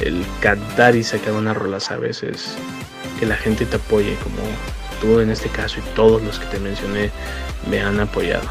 el 0.00 0.24
cantar 0.40 0.94
y 0.94 1.02
sacar 1.02 1.32
una 1.32 1.54
rola, 1.54 1.80
¿sabes? 1.80 2.22
Es 2.22 2.54
que 3.18 3.26
la 3.26 3.36
gente 3.36 3.66
te 3.66 3.76
apoye, 3.76 4.16
como 4.22 4.42
tú 5.00 5.20
en 5.20 5.30
este 5.30 5.48
caso 5.48 5.78
y 5.80 5.94
todos 5.94 6.22
los 6.22 6.38
que 6.38 6.46
te 6.46 6.60
mencioné 6.60 7.10
me 7.68 7.80
han 7.80 7.98
apoyado. 8.00 8.48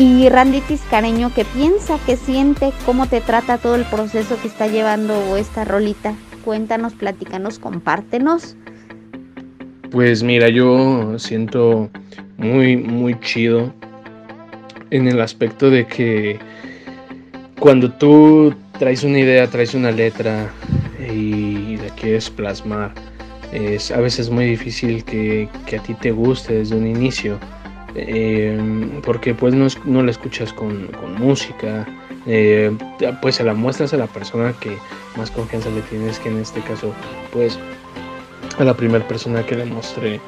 Y 0.00 0.28
Randy 0.28 0.60
Tiscareño, 0.60 1.34
¿qué 1.34 1.44
piensa? 1.44 1.98
¿Qué 2.06 2.16
siente? 2.16 2.72
¿Cómo 2.86 3.08
te 3.08 3.20
trata 3.20 3.58
todo 3.58 3.74
el 3.74 3.84
proceso 3.84 4.40
que 4.40 4.46
está 4.46 4.68
llevando 4.68 5.36
esta 5.36 5.64
rolita? 5.64 6.14
Cuéntanos, 6.44 6.92
platícanos, 6.92 7.58
compártenos. 7.58 8.54
Pues 9.90 10.22
mira, 10.22 10.50
yo 10.50 11.18
siento 11.18 11.90
muy, 12.36 12.76
muy 12.76 13.18
chido 13.18 13.74
en 14.90 15.08
el 15.08 15.20
aspecto 15.20 15.68
de 15.68 15.84
que 15.84 16.38
cuando 17.58 17.90
tú 17.90 18.54
traes 18.78 19.02
una 19.02 19.18
idea, 19.18 19.50
traes 19.50 19.74
una 19.74 19.90
letra 19.90 20.48
y 21.12 21.76
la 21.76 21.92
quieres 21.96 22.30
plasmar, 22.30 22.92
es 23.52 23.90
a 23.90 23.98
veces 24.00 24.30
muy 24.30 24.44
difícil 24.44 25.02
que, 25.02 25.48
que 25.66 25.78
a 25.78 25.82
ti 25.82 25.94
te 25.94 26.12
guste 26.12 26.54
desde 26.54 26.76
un 26.76 26.86
inicio 26.86 27.40
eh, 27.94 29.00
porque 29.04 29.34
pues 29.34 29.54
no, 29.54 29.66
no 29.84 30.02
la 30.02 30.10
escuchas 30.10 30.52
con, 30.52 30.90
música, 31.18 31.86
eh, 32.26 32.76
pues 33.20 33.36
se 33.36 33.44
la 33.44 33.54
muestras 33.54 33.92
a 33.94 33.96
la 33.96 34.06
persona 34.06 34.54
que 34.60 34.76
más 35.16 35.30
confianza 35.30 35.70
le 35.70 35.80
tienes, 35.82 36.18
que 36.18 36.28
en 36.28 36.38
este 36.38 36.60
caso 36.60 36.92
pues 37.32 37.58
a 38.58 38.64
la 38.64 38.74
primera 38.74 39.06
persona 39.06 39.44
que 39.44 39.56
le 39.56 39.64
mostré 39.66 40.20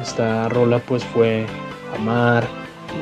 esta 0.00 0.48
rola 0.48 0.78
pues 0.78 1.04
fue 1.04 1.46
Amar, 1.96 2.46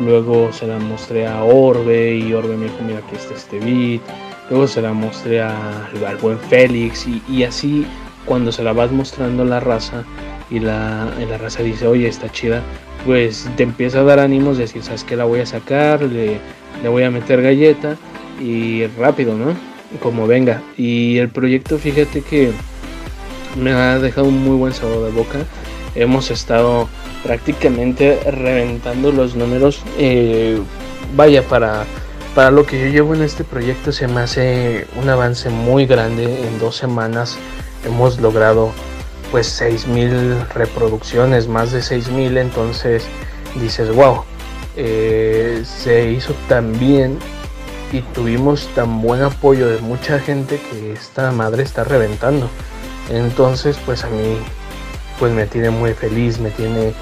Luego 0.00 0.52
se 0.52 0.66
la 0.66 0.78
mostré 0.78 1.26
a 1.26 1.42
Orbe 1.42 2.16
y 2.16 2.32
Orbe 2.35 2.56
me 2.56 2.64
dijo, 2.64 2.78
mira, 2.87 2.99
aquí 2.99 3.16
está 3.16 3.35
este 3.35 3.58
beat. 3.58 4.02
Luego 4.50 4.68
se 4.68 4.82
la 4.82 4.92
mostré 4.92 5.40
a, 5.40 5.87
al 6.06 6.16
buen 6.18 6.38
Félix 6.38 7.06
y, 7.28 7.44
así 7.44 7.87
cuando 8.25 8.52
se 8.52 8.62
la 8.62 8.73
vas 8.73 8.92
mostrando 8.92 9.44
la 9.44 9.61
raza 9.61 10.04
y 10.50 10.61
la, 10.61 11.08
la 11.28 11.38
raza 11.38 11.62
dice, 11.62 11.87
oye, 11.87 12.08
está 12.08 12.30
chida, 12.30 12.62
pues 13.07 13.49
te 13.57 13.63
empieza 13.63 14.01
a 14.01 14.03
dar 14.03 14.19
ánimos 14.19 14.59
de 14.59 14.65
decir, 14.65 14.83
¿sabes 14.83 15.05
qué? 15.05 15.17
La 15.17 15.25
voy 15.25 15.41
a 15.41 15.47
sacar, 15.47 16.03
le, 16.03 16.41
voy 16.87 17.05
a 17.05 17.11
meter 17.11 17.41
galleta 17.41 17.97
y 18.41 18.87
rápido, 18.99 19.35
¿no? 19.35 19.55
Como 20.01 20.27
venga. 20.27 20.63
Y 20.77 21.17
el 21.19 21.29
proyecto, 21.29 21.79
fíjate 21.79 22.23
que 22.23 22.51
me 23.57 23.73
ha 23.73 23.99
dejado 24.01 24.27
un 24.27 24.43
muy 24.43 24.57
buen 24.57 24.75
sabor 24.75 25.07
de 25.07 25.13
boca. 25.13 25.39
Hemos 25.95 26.31
estado 26.31 26.89
prácticamente 27.23 28.19
reventando 28.31 29.13
los 29.13 29.37
números. 29.37 29.83
Eh, 29.99 30.59
vaya, 31.15 31.43
para, 31.43 31.85
para 32.35 32.51
lo 32.51 32.67
que 32.67 32.81
yo 32.81 32.87
llevo 32.89 33.15
en 33.15 33.23
este 33.23 33.45
proyecto 33.45 33.93
se 33.93 34.09
me 34.09 34.21
hace 34.21 34.87
un 35.01 35.09
avance 35.09 35.49
muy 35.49 35.87
grande. 35.87 36.25
En 36.25 36.59
dos 36.59 36.77
semanas 36.77 37.39
hemos 37.85 38.21
logrado 38.21 38.73
pues 39.30 39.61
6.000 39.61 40.49
reproducciones, 40.49 41.49
más 41.49 41.73
de 41.73 41.80
6.000. 41.80 42.38
Entonces 42.38 43.04
dices, 43.61 43.95
wow, 43.95 44.25
eh, 44.76 45.62
se 45.64 46.11
hizo 46.11 46.35
tan 46.49 46.78
bien 46.78 47.18
y 47.92 48.00
tuvimos 48.00 48.68
tan 48.75 49.00
buen 49.00 49.23
apoyo 49.23 49.68
de 49.68 49.80
mucha 49.80 50.18
gente 50.18 50.61
que 50.71 50.92
esta 50.92 51.30
madre 51.33 51.62
está 51.62 51.85
reventando. 51.85 52.49
Entonces 53.11 53.76
pues 53.85 54.04
a 54.04 54.09
mí 54.09 54.38
pues 55.18 55.33
me 55.33 55.47
tiene 55.47 55.71
muy 55.71 55.95
feliz, 55.95 56.38
me 56.38 56.50
tiene 56.50 56.92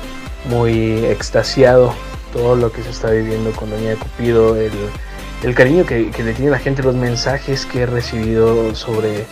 muy 0.44 1.04
extasiado 1.06 1.94
todo 2.32 2.56
lo 2.56 2.70
que 2.72 2.82
se 2.82 2.90
está 2.90 3.10
viviendo 3.10 3.52
con 3.52 3.70
Doña 3.70 3.94
Cupido, 3.96 4.56
el, 4.56 5.54
cariño 5.54 5.84
que, 5.84 6.10
le 6.10 6.32
tiene 6.32 6.50
la 6.50 6.58
gente, 6.58 6.82
los 6.82 6.94
mensajes 6.94 7.66
que 7.66 7.82
he 7.82 7.86
recibido 7.86 8.74
sobre 8.74 9.24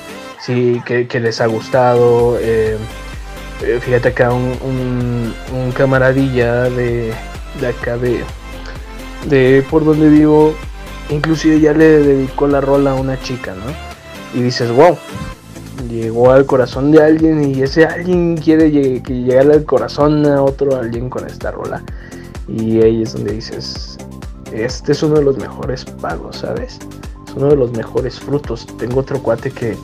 sí, 0.42 0.82
que, 0.84 1.20
les 1.20 1.40
ha 1.40 1.46
gustado. 1.46 2.38
Eh, 2.40 2.76
eh, 3.62 3.78
fíjate 3.80 4.08
acá 4.08 4.32
un, 4.32 5.32
un, 5.52 5.72
camaradilla 5.72 6.64
de, 6.64 7.12
de 7.60 7.66
acá 7.66 7.96
de, 7.96 8.24
de 9.28 9.64
por 9.70 9.84
donde 9.84 10.08
vivo, 10.08 10.54
inclusive 11.10 11.60
ya 11.60 11.72
le 11.72 11.84
dedicó 12.00 12.48
la 12.48 12.60
rola 12.60 12.90
a 12.90 12.94
una 12.94 13.20
chica, 13.20 13.54
¿no? 13.54 14.38
Y 14.38 14.42
dices, 14.42 14.70
wow, 14.72 14.96
llegó 15.88 16.32
al 16.32 16.46
corazón 16.46 16.90
de 16.90 17.02
alguien 17.02 17.54
y 17.54 17.62
ese 17.62 17.84
alguien 17.84 18.36
quiere 18.36 18.70
que 19.02 19.14
llegue 19.14 19.38
al 19.38 19.64
corazón 19.64 20.26
a 20.26 20.42
otro 20.42 20.76
alguien 20.76 21.08
con 21.08 21.26
esta 21.26 21.50
rola. 21.50 21.82
Y 22.48 22.82
ahí 22.82 23.02
es 23.02 23.12
donde 23.12 23.34
dices, 23.34 23.96
este 24.52 24.92
es 24.92 25.02
uno 25.02 25.16
de 25.16 25.24
los 25.24 25.38
mejores 25.38 25.84
pagos, 25.84 26.38
¿sabes? 26.38 26.78
Es 27.26 27.34
uno 27.34 27.48
de 27.48 27.56
los 27.56 27.72
mejores 27.72 28.18
frutos. 28.18 28.66
Tengo 28.78 29.00
otro 29.00 29.22
cuate 29.22 29.50
que, 29.50 29.76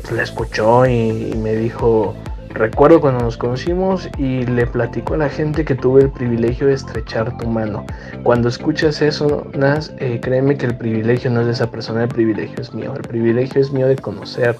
que 0.00 0.14
la 0.14 0.22
escuchó 0.22 0.86
y, 0.86 1.34
me 1.36 1.54
dijo, 1.54 2.14
recuerdo 2.50 3.00
cuando 3.00 3.24
nos 3.24 3.36
conocimos 3.36 4.08
y 4.16 4.44
le 4.46 4.66
platico 4.66 5.14
a 5.14 5.18
la 5.18 5.28
gente 5.28 5.64
que 5.64 5.74
tuve 5.74 6.02
el 6.02 6.10
privilegio 6.10 6.68
de 6.68 6.74
estrechar 6.74 7.36
tu 7.38 7.46
mano. 7.46 7.84
Cuando 8.22 8.48
escuchas 8.48 9.02
eso, 9.02 9.46
Nas, 9.54 9.92
eh, 9.98 10.20
créeme 10.22 10.56
que 10.56 10.66
el 10.66 10.76
privilegio 10.76 11.30
no 11.30 11.40
es 11.40 11.46
de 11.46 11.52
esa 11.52 11.70
persona, 11.70 12.04
el 12.04 12.08
privilegio 12.08 12.56
es 12.60 12.72
mío. 12.72 12.94
El 12.96 13.02
privilegio 13.02 13.60
es 13.60 13.70
mío 13.72 13.86
de 13.88 13.96
conocer 13.96 14.56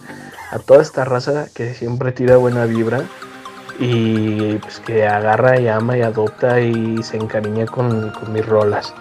a 0.51 0.59
toda 0.59 0.83
esta 0.83 1.05
raza 1.05 1.47
que 1.55 1.73
siempre 1.75 2.13
tira 2.13 2.37
buena 2.37 2.67
vibra 2.67 3.03
y 3.79 4.57
pues 4.57 4.81
que 4.81 5.07
agarra 5.07 5.59
y 5.59 5.69
ama 5.69 5.97
y 5.97 6.03
adopta 6.03 6.61
y 6.61 7.03
se 7.03 7.17
encariña 7.17 7.67
con, 7.67 8.13
mis 8.33 8.45
rolas. 8.47 8.95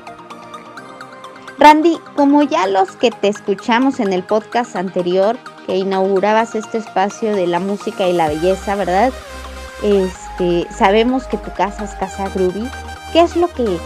Randy, 1.62 2.00
como 2.15 2.41
ya 2.41 2.65
los 2.65 2.96
que 2.96 3.12
te 3.12 3.27
escuchamos 3.27 4.00
en 4.00 4.13
el 4.13 4.24
podcast 4.24 4.75
anterior, 4.75 5.38
que 5.68 5.77
inaugurabas 5.77 6.56
este 6.56 6.80
espacio 6.80 7.36
de 7.36 7.46
la 7.46 7.60
música 7.60 8.08
y 8.08 8.13
la 8.13 8.30
belleza, 8.30 8.74
¿verdad? 8.74 9.13
Este, 9.84 10.65
sabemos 10.74 11.25
que 11.25 11.38
tu 11.38 11.53
casa 11.53 11.84
es 11.84 11.91
Casa 11.91 12.30
Groovy. 12.30 12.68
¿Qué 13.13 13.20
es 13.20 13.36
lo 13.36 13.48
que 13.48 13.77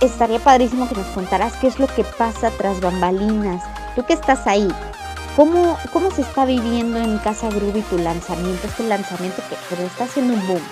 estaría 0.00 0.38
padrísimo 0.38 0.88
que 0.88 0.94
nos 0.94 1.08
contaras 1.08 1.54
qué 1.54 1.66
es 1.66 1.80
lo 1.80 1.88
que 1.88 2.04
pasa 2.04 2.52
tras 2.56 2.80
bambalinas? 2.80 3.64
Tú 3.96 4.04
que 4.04 4.12
estás 4.12 4.46
ahí, 4.46 4.68
¿Cómo, 5.34 5.76
¿Cómo 5.92 6.08
se 6.12 6.22
está 6.22 6.44
viviendo 6.44 7.00
en 7.00 7.18
Casa 7.18 7.48
Groovy 7.48 7.80
tu 7.82 7.98
lanzamiento? 7.98 8.68
Este 8.68 8.84
lanzamiento 8.84 9.42
que 9.48 9.56
pero 9.68 9.82
está 9.82 10.04
haciendo 10.04 10.34
un 10.34 10.46
boom. 10.46 10.62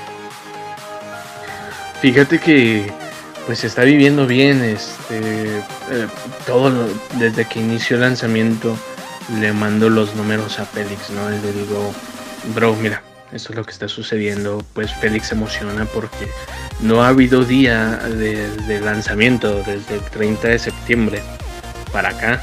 Fíjate 2.00 2.38
que 2.38 2.99
pues 3.50 3.64
está 3.64 3.82
viviendo 3.82 4.28
bien, 4.28 4.62
este, 4.62 5.58
eh, 5.58 6.06
todo 6.46 6.86
desde 7.18 7.48
que 7.48 7.58
inició 7.58 7.96
el 7.96 8.02
lanzamiento 8.02 8.76
le 9.40 9.52
mando 9.52 9.90
los 9.90 10.14
números 10.14 10.60
a 10.60 10.64
Félix, 10.64 11.10
¿no? 11.10 11.28
le 11.28 11.52
digo, 11.52 11.92
bro, 12.54 12.76
mira, 12.76 13.02
esto 13.32 13.50
es 13.50 13.56
lo 13.56 13.64
que 13.64 13.72
está 13.72 13.88
sucediendo. 13.88 14.64
Pues 14.72 14.94
Félix 14.94 15.26
se 15.26 15.34
emociona 15.34 15.84
porque 15.86 16.28
no 16.78 17.02
ha 17.02 17.08
habido 17.08 17.44
día 17.44 17.96
de, 17.96 18.48
de 18.68 18.80
lanzamiento 18.80 19.64
desde 19.64 19.96
el 19.96 20.00
30 20.12 20.46
de 20.46 20.58
septiembre 20.60 21.20
para 21.92 22.10
acá 22.10 22.40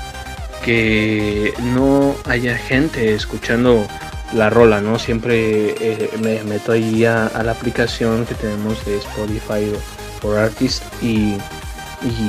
que 0.65 1.53
no 1.73 2.17
haya 2.25 2.57
gente 2.57 3.13
escuchando 3.13 3.87
la 4.33 4.49
rola, 4.49 4.81
¿no? 4.81 4.99
Siempre 4.99 5.73
eh, 5.79 6.09
me 6.21 6.43
meto 6.43 6.73
ahí 6.73 7.05
a, 7.05 7.31
la 7.43 7.51
aplicación 7.53 8.25
que 8.25 8.35
tenemos 8.35 8.85
de 8.85 8.97
Spotify 8.97 9.71
for 10.27 10.37
Artists 10.37 10.85
y, 11.01 11.37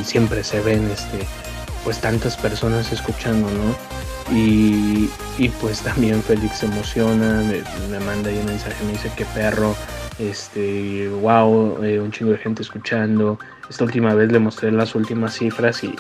siempre 0.02 0.43
se 0.43 0.61
ven 0.61 0.88
este 0.90 1.26
pues 1.85 2.00
tantas 2.00 2.37
personas 2.37 2.90
escuchando, 2.93 3.49
¿no? 3.50 4.35
Y, 4.35 5.09
pues 5.61 5.81
también 5.81 6.23
Félix 6.23 6.59
se 6.59 6.67
emociona, 6.67 7.43
me, 7.90 8.00
manda 8.00 8.31
ahí 8.31 8.38
un 8.38 8.47
mensaje, 8.47 8.85
me 8.85 8.93
dice 8.93 9.11
que 9.17 9.25
perro, 9.26 9.75
este, 10.19 11.09
wow, 11.09 11.83
eh, 11.85 12.00
un 12.00 12.11
chingo 12.11 12.33
de 12.33 12.38
gente 12.38 12.62
escuchando. 12.62 13.38
Esta 13.71 13.85
última 13.85 14.14
vez 14.14 14.31
le 14.33 14.38
mostré 14.38 14.71
las 14.73 14.95
últimas 14.95 15.35
cifras 15.35 15.83
y, 15.85 15.95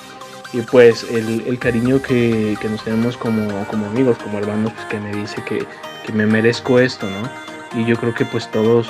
y 0.52 0.60
pues 0.62 1.04
el, 1.10 1.58
cariño 1.58 2.00
que, 2.02 2.56
nos 2.70 2.82
tenemos 2.84 3.16
como, 3.16 3.42
amigos, 3.86 4.18
como 4.18 4.38
hermanos, 4.38 4.72
pues 4.72 4.86
que 4.86 5.00
me 5.00 5.14
dice 5.14 5.42
que, 5.44 5.66
me 6.12 6.26
merezco 6.26 6.78
esto, 6.78 7.06
¿no? 7.06 7.78
Y 7.78 7.84
yo 7.84 7.96
creo 7.96 8.14
que 8.14 8.24
pues 8.24 8.50
todos, 8.50 8.88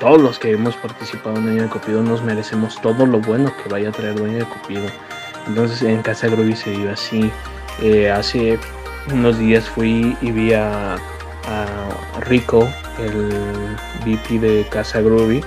todos 0.00 0.20
los 0.20 0.38
que 0.38 0.52
hemos 0.52 0.76
participado 0.76 1.36
en 1.38 1.48
Año 1.48 1.62
de 1.62 1.68
Cupido 1.68 2.02
nos 2.02 2.22
merecemos 2.22 2.80
todo 2.80 3.06
lo 3.06 3.20
bueno 3.20 3.52
que 3.62 3.68
vaya 3.68 3.88
a 3.88 3.92
traer 3.92 4.14
Dueño 4.14 4.38
de 4.38 4.44
Cupido. 4.44 4.86
Entonces 5.46 5.82
en 5.82 6.02
Casa 6.02 6.28
Groovy 6.28 6.54
se 6.54 6.70
vive 6.70 6.92
así. 6.92 7.30
Eh, 7.80 8.10
hace 8.10 8.58
unos 9.12 9.38
días 9.38 9.68
fui 9.68 10.16
y 10.20 10.30
vi 10.30 10.52
a, 10.52 10.96
Rico, 12.20 12.68
el 12.98 13.76
VP 14.04 14.38
de 14.38 14.66
Casa 14.68 15.00
Groovy, 15.00 15.42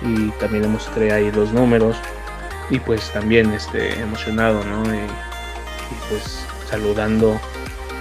y 0.00 0.30
también 0.40 0.62
le 0.62 0.68
mostré 0.68 1.12
ahí 1.12 1.30
los 1.30 1.52
números 1.52 1.96
y 2.70 2.78
pues 2.78 3.10
también 3.12 3.52
este, 3.52 4.00
emocionado, 4.00 4.64
¿no? 4.64 4.82
Y, 4.94 5.00
pues 6.08 6.46
saludando 6.70 7.38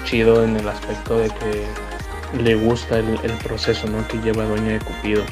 chido 0.06 0.46
en 0.46 0.56
el 0.56 0.68
aspecto 0.70 1.18
de 1.18 1.30
que 1.30 2.42
le 2.42 2.56
gusta 2.56 3.00
el, 3.00 3.18
proceso, 3.44 3.88
¿no? 3.88 4.08
Que 4.08 4.18
lleva 4.20 4.46
Doña 4.46 4.74
de 4.74 4.80
Cupido. 4.80 5.24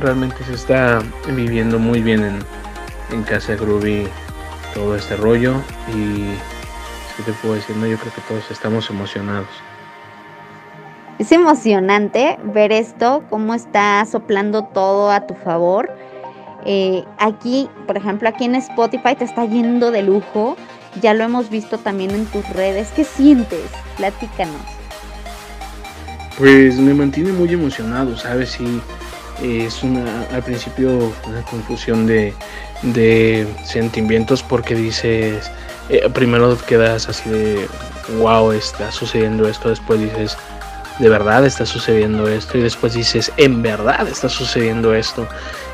Realmente 0.00 0.44
se 0.44 0.54
está 0.54 1.02
viviendo 1.28 1.78
muy 1.78 2.02
bien 2.02 2.22
en, 2.22 2.38
en 3.12 3.22
Casa 3.22 3.54
Groovy 3.54 4.08
todo 4.74 4.94
este 4.94 5.16
rollo 5.16 5.54
y 5.88 6.34
si 7.16 7.22
te 7.24 7.32
puedo 7.40 7.54
decir, 7.54 7.74
yo 7.76 7.96
creo 7.96 8.12
que 8.14 8.20
todos 8.28 8.50
estamos 8.50 8.90
emocionados. 8.90 9.48
Es 11.18 11.32
emocionante 11.32 12.38
ver 12.44 12.72
esto, 12.72 13.24
cómo 13.30 13.54
está 13.54 14.04
soplando 14.04 14.64
todo 14.64 15.10
a 15.10 15.26
tu 15.26 15.34
favor 15.34 15.90
eh, 16.68 17.04
aquí, 17.18 17.70
por 17.86 17.96
ejemplo, 17.96 18.28
aquí 18.28 18.44
en 18.44 18.56
Spotify 18.56 19.14
te 19.16 19.24
está 19.24 19.44
yendo 19.44 19.92
de 19.92 20.02
lujo. 20.02 20.56
Ya 21.00 21.14
lo 21.14 21.22
hemos 21.22 21.48
visto 21.48 21.78
también 21.78 22.10
en 22.10 22.26
tus 22.26 22.46
redes. 22.50 22.88
¿Qué 22.96 23.04
sientes? 23.04 23.70
Platícanos. 23.96 24.60
Pues 26.36 26.76
me 26.78 26.92
mantiene 26.92 27.32
muy 27.32 27.52
emocionado, 27.52 28.16
¿sabes? 28.16 28.60
Y 28.60 28.82
es 29.42 29.82
una, 29.82 30.22
al 30.32 30.42
principio 30.42 31.12
una 31.26 31.42
confusión 31.42 32.06
de, 32.06 32.34
sentimientos 33.64 34.42
porque 34.42 34.74
dices, 34.74 35.50
eh, 35.88 36.08
primero 36.12 36.56
quedas 36.66 37.08
así 37.08 37.28
de, 37.30 37.68
wow, 38.18 38.52
está 38.52 38.92
sucediendo 38.92 39.48
esto, 39.48 39.68
después 39.68 40.00
dices, 40.00 40.36
de 40.98 41.08
verdad 41.08 41.44
está 41.44 41.66
sucediendo 41.66 42.28
esto 42.28 42.58
y 42.58 42.62
después 42.62 42.94
dices, 42.94 43.32
en 43.36 43.62
verdad 43.62 44.08
está 44.08 44.28
sucediendo 44.28 44.94
esto 44.94 45.26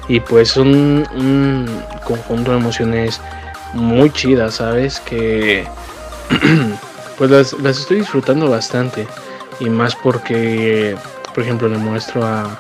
y 0.09 0.21
pues 0.21 0.57
un, 0.57 1.07
un 1.15 1.83
conjunto 2.05 2.53
de 2.53 2.59
emociones 2.59 3.21
muy 3.73 4.11
chidas, 4.11 4.55
¿sabes? 4.55 5.01
Que 5.01 5.67
pues 7.19 7.31
las, 7.31 7.79
estoy 7.79 7.99
disfrutando 7.99 8.51
bastante. 8.51 9.07
Y 9.61 9.71
más 9.71 9.95
porque, 9.95 10.97
por 11.35 11.45
ejemplo, 11.45 11.69
le 11.69 11.79
muestro 11.79 12.25
a, 12.25 12.59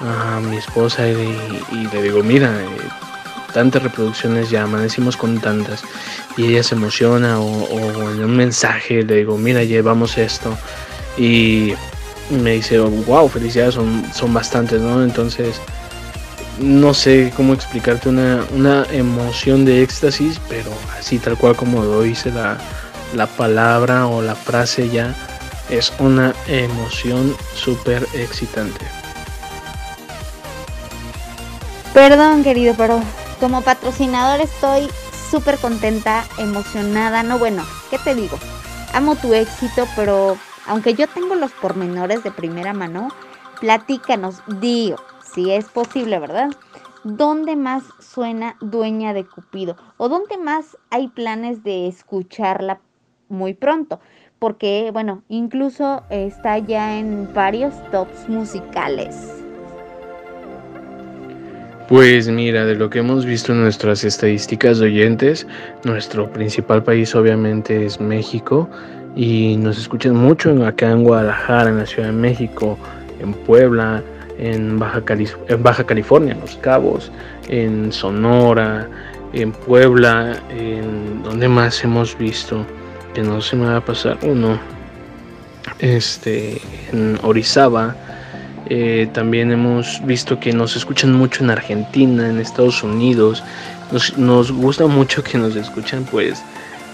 a 0.00 0.40
mi 0.40 0.56
esposa 0.56 1.08
y, 1.08 1.88
le 1.92 2.02
digo, 2.02 2.22
mira, 2.22 2.50
eh, 2.60 2.88
tantas 3.52 3.82
reproducciones 3.82 4.50
ya, 4.50 4.64
amanecimos 4.64 5.16
con 5.16 5.40
tantas. 5.40 5.82
Y 6.36 6.46
ella 6.46 6.62
se 6.62 6.74
emociona 6.74 7.40
o, 7.40 8.10
en 8.10 8.24
un 8.24 8.36
mensaje 8.36 9.02
le 9.02 9.16
digo, 9.16 9.38
mira, 9.38 9.62
llevamos 9.64 10.18
esto. 10.18 10.56
Y 11.16 11.74
me 12.30 12.52
dice, 12.52 12.78
wow, 12.80 13.28
felicidades, 13.28 13.74
son, 13.74 14.04
son 14.12 14.34
bastantes, 14.34 14.80
¿no? 14.80 15.04
Entonces, 15.04 15.60
no 16.58 16.94
sé 16.94 17.32
cómo 17.36 17.54
explicarte 17.54 18.08
una, 18.08 18.44
una 18.54 18.86
emoción 18.92 19.64
de 19.64 19.82
éxtasis, 19.82 20.40
pero 20.48 20.70
así 20.98 21.18
tal 21.18 21.36
cual 21.36 21.56
como 21.56 21.82
lo 21.82 22.02
dice 22.02 22.30
la, 22.30 22.58
la 23.14 23.26
palabra 23.26 24.06
o 24.06 24.22
la 24.22 24.34
frase 24.34 24.88
ya, 24.88 25.14
es 25.70 25.92
una 25.98 26.34
emoción 26.46 27.34
súper 27.54 28.06
excitante. 28.14 29.03
Perdón, 31.94 32.42
querido, 32.42 32.74
pero 32.76 33.00
como 33.38 33.62
patrocinador 33.62 34.40
estoy 34.40 34.88
súper 35.30 35.58
contenta, 35.58 36.24
emocionada. 36.38 37.22
No, 37.22 37.38
bueno, 37.38 37.62
¿qué 37.88 37.98
te 37.98 38.16
digo? 38.16 38.36
Amo 38.92 39.14
tu 39.14 39.32
éxito, 39.32 39.86
pero 39.94 40.36
aunque 40.66 40.94
yo 40.94 41.06
tengo 41.06 41.36
los 41.36 41.52
pormenores 41.52 42.24
de 42.24 42.32
primera 42.32 42.72
mano, 42.72 43.10
platícanos, 43.60 44.42
digo, 44.60 44.96
si 45.22 45.52
es 45.52 45.66
posible, 45.66 46.18
¿verdad? 46.18 46.50
¿Dónde 47.04 47.54
más 47.54 47.84
suena 48.00 48.56
Dueña 48.60 49.12
de 49.12 49.24
Cupido? 49.24 49.76
¿O 49.96 50.08
dónde 50.08 50.36
más 50.36 50.76
hay 50.90 51.06
planes 51.06 51.62
de 51.62 51.86
escucharla 51.86 52.80
muy 53.28 53.54
pronto? 53.54 54.00
Porque, 54.40 54.90
bueno, 54.92 55.22
incluso 55.28 56.02
está 56.10 56.58
ya 56.58 56.98
en 56.98 57.32
varios 57.32 57.72
tops 57.92 58.28
musicales. 58.28 59.43
Pues 61.88 62.28
mira, 62.28 62.64
de 62.64 62.76
lo 62.76 62.88
que 62.88 63.00
hemos 63.00 63.26
visto 63.26 63.52
en 63.52 63.60
nuestras 63.60 64.04
estadísticas 64.04 64.78
de 64.78 64.86
oyentes, 64.86 65.46
nuestro 65.84 66.30
principal 66.30 66.82
país 66.82 67.14
obviamente 67.14 67.84
es 67.84 68.00
México 68.00 68.70
y 69.14 69.58
nos 69.58 69.76
escuchan 69.76 70.16
mucho 70.16 70.66
acá 70.66 70.90
en 70.90 71.02
Guadalajara, 71.02 71.68
en 71.68 71.76
la 71.76 71.84
Ciudad 71.84 72.08
de 72.08 72.14
México, 72.14 72.78
en 73.20 73.34
Puebla, 73.34 74.02
en 74.38 74.78
Baja, 74.78 75.02
en 75.48 75.62
Baja 75.62 75.84
California, 75.84 76.32
en 76.32 76.40
Los 76.40 76.56
Cabos, 76.56 77.12
en 77.48 77.92
Sonora, 77.92 78.88
en 79.34 79.52
Puebla, 79.52 80.42
en 80.48 81.22
donde 81.22 81.48
más 81.48 81.84
hemos 81.84 82.16
visto 82.16 82.64
que 83.12 83.20
no 83.20 83.42
se 83.42 83.56
me 83.56 83.66
va 83.66 83.76
a 83.76 83.84
pasar 83.84 84.16
uno, 84.22 84.58
este, 85.80 86.62
en 86.92 87.18
Orizaba 87.22 87.94
eh, 88.66 89.08
también 89.12 89.52
hemos 89.52 90.04
visto 90.06 90.40
que 90.40 90.52
nos 90.52 90.76
escuchan 90.76 91.12
mucho 91.12 91.44
en 91.44 91.50
Argentina, 91.50 92.28
en 92.28 92.38
Estados 92.38 92.82
Unidos. 92.82 93.42
Nos, 94.16 94.50
gusta 94.50 94.86
mucho 94.86 95.22
que 95.22 95.38
nos 95.38 95.54
escuchan 95.56 96.04
pues 96.10 96.42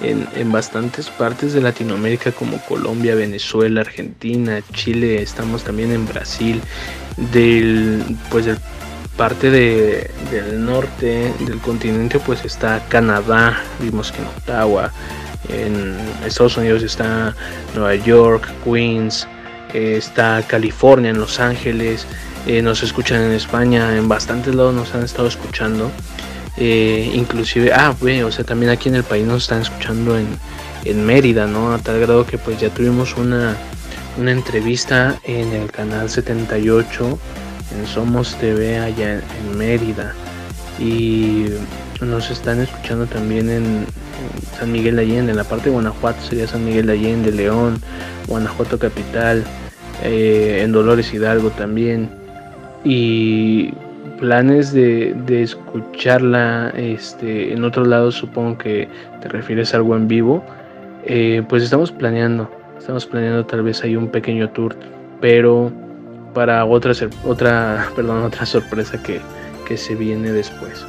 en, 0.02 0.52
bastantes 0.52 1.08
partes 1.08 1.52
de 1.52 1.60
Latinoamérica 1.60 2.32
como 2.32 2.58
Colombia, 2.64 3.14
Venezuela, 3.14 3.82
Argentina, 3.82 4.60
Chile. 4.72 5.22
Estamos 5.22 5.62
también 5.62 5.92
en 5.92 6.06
Brasil. 6.06 6.60
Del, 7.32 8.16
pues 8.30 8.46
parte 9.16 9.50
de, 9.50 10.10
del 10.30 10.64
norte 10.64 11.32
del 11.40 11.58
continente 11.60 12.18
pues 12.18 12.44
está 12.44 12.82
Canadá. 12.88 13.62
Vimos 13.80 14.10
que 14.10 14.18
en 14.22 14.28
Ottawa. 14.28 14.90
En 15.48 15.96
Estados 16.24 16.56
Unidos 16.56 16.82
está 16.82 17.34
Nueva 17.74 17.94
York, 17.94 18.48
Queens. 18.64 19.26
Eh, 19.74 19.96
está 19.96 20.42
California, 20.46 21.10
en 21.10 21.18
Los 21.18 21.40
Ángeles, 21.40 22.06
eh, 22.46 22.62
nos 22.62 22.82
escuchan 22.82 23.22
en 23.22 23.32
España, 23.32 23.96
en 23.96 24.08
bastantes 24.08 24.54
lados 24.54 24.74
nos 24.74 24.94
han 24.94 25.04
estado 25.04 25.28
escuchando. 25.28 25.90
Eh, 26.56 27.10
inclusive, 27.14 27.72
ah, 27.72 27.94
bueno, 28.00 28.26
o 28.26 28.32
sea, 28.32 28.44
también 28.44 28.70
aquí 28.70 28.88
en 28.88 28.96
el 28.96 29.04
país 29.04 29.26
nos 29.26 29.44
están 29.44 29.62
escuchando 29.62 30.18
en, 30.18 30.26
en 30.84 31.06
Mérida, 31.06 31.46
¿no? 31.46 31.72
A 31.72 31.78
tal 31.78 32.00
grado 32.00 32.26
que 32.26 32.38
pues 32.38 32.58
ya 32.60 32.70
tuvimos 32.70 33.16
una, 33.16 33.56
una 34.18 34.32
entrevista 34.32 35.18
en 35.24 35.52
el 35.52 35.70
canal 35.70 36.10
78 36.10 37.18
en 37.76 37.86
Somos 37.86 38.36
TV 38.36 38.78
allá 38.78 39.14
en, 39.14 39.58
Mérida 39.58 40.14
y 40.78 41.46
nos 42.00 42.30
están 42.30 42.60
escuchando 42.60 43.06
también 43.06 43.50
en, 43.50 43.86
San 44.58 44.70
Miguel 44.70 44.96
de 44.96 45.02
Allende, 45.02 45.30
en 45.30 45.38
la 45.38 45.44
parte 45.44 45.66
de 45.66 45.70
Guanajuato 45.70 46.20
sería 46.22 46.46
San 46.46 46.62
Miguel 46.62 46.86
de 46.86 46.92
Allende, 46.92 47.32
León, 47.32 47.80
Guanajuato 48.26 48.78
Capital, 48.78 49.44
eh, 50.02 50.60
en 50.62 50.72
Dolores 50.72 51.12
Hidalgo 51.12 51.50
también. 51.50 52.08
Y 52.84 53.72
planes 54.20 54.72
de, 54.72 55.14
escucharla 55.42 56.72
este, 56.76 57.52
en 57.52 57.64
otro 57.64 57.84
lado, 57.84 58.12
supongo 58.12 58.58
que 58.58 58.88
te 59.20 59.28
refieres 59.28 59.74
a 59.74 59.78
algo 59.78 59.96
en 59.96 60.08
vivo. 60.08 60.44
Eh, 61.04 61.42
pues 61.48 61.62
estamos 61.62 61.90
planeando, 61.90 62.50
estamos 62.78 63.06
planeando 63.06 63.44
tal 63.46 63.62
vez 63.62 63.82
hay 63.82 63.96
un 63.96 64.08
pequeño 64.08 64.50
tour, 64.50 64.76
pero 65.20 65.72
para 66.34 66.64
otra, 66.66 66.92
otra, 67.24 67.88
perdón, 67.96 68.22
otra 68.24 68.44
sorpresa 68.44 69.02
que, 69.02 69.20
que 69.66 69.76
se 69.76 69.94
viene 69.94 70.30
después. 70.30 70.84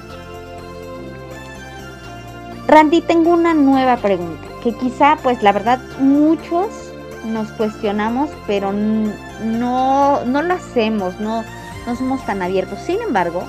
Randy, 2.68 3.02
tengo 3.02 3.32
una 3.32 3.54
nueva 3.54 3.98
pregunta, 3.98 4.48
que 4.64 4.74
quizá, 4.74 5.18
pues 5.24 5.42
la 5.44 5.52
verdad, 5.52 5.80
muchos 6.00 6.91
nos 7.26 7.50
cuestionamos, 7.52 8.30
pero 8.48 8.72
no, 8.74 10.24
no 10.26 10.42
lo 10.42 10.54
hacemos, 10.54 11.20
no, 11.20 11.44
no 11.86 11.96
somos 11.96 12.26
tan 12.26 12.42
abiertos. 12.42 12.80
Sin 12.80 13.02
embargo, 13.02 13.44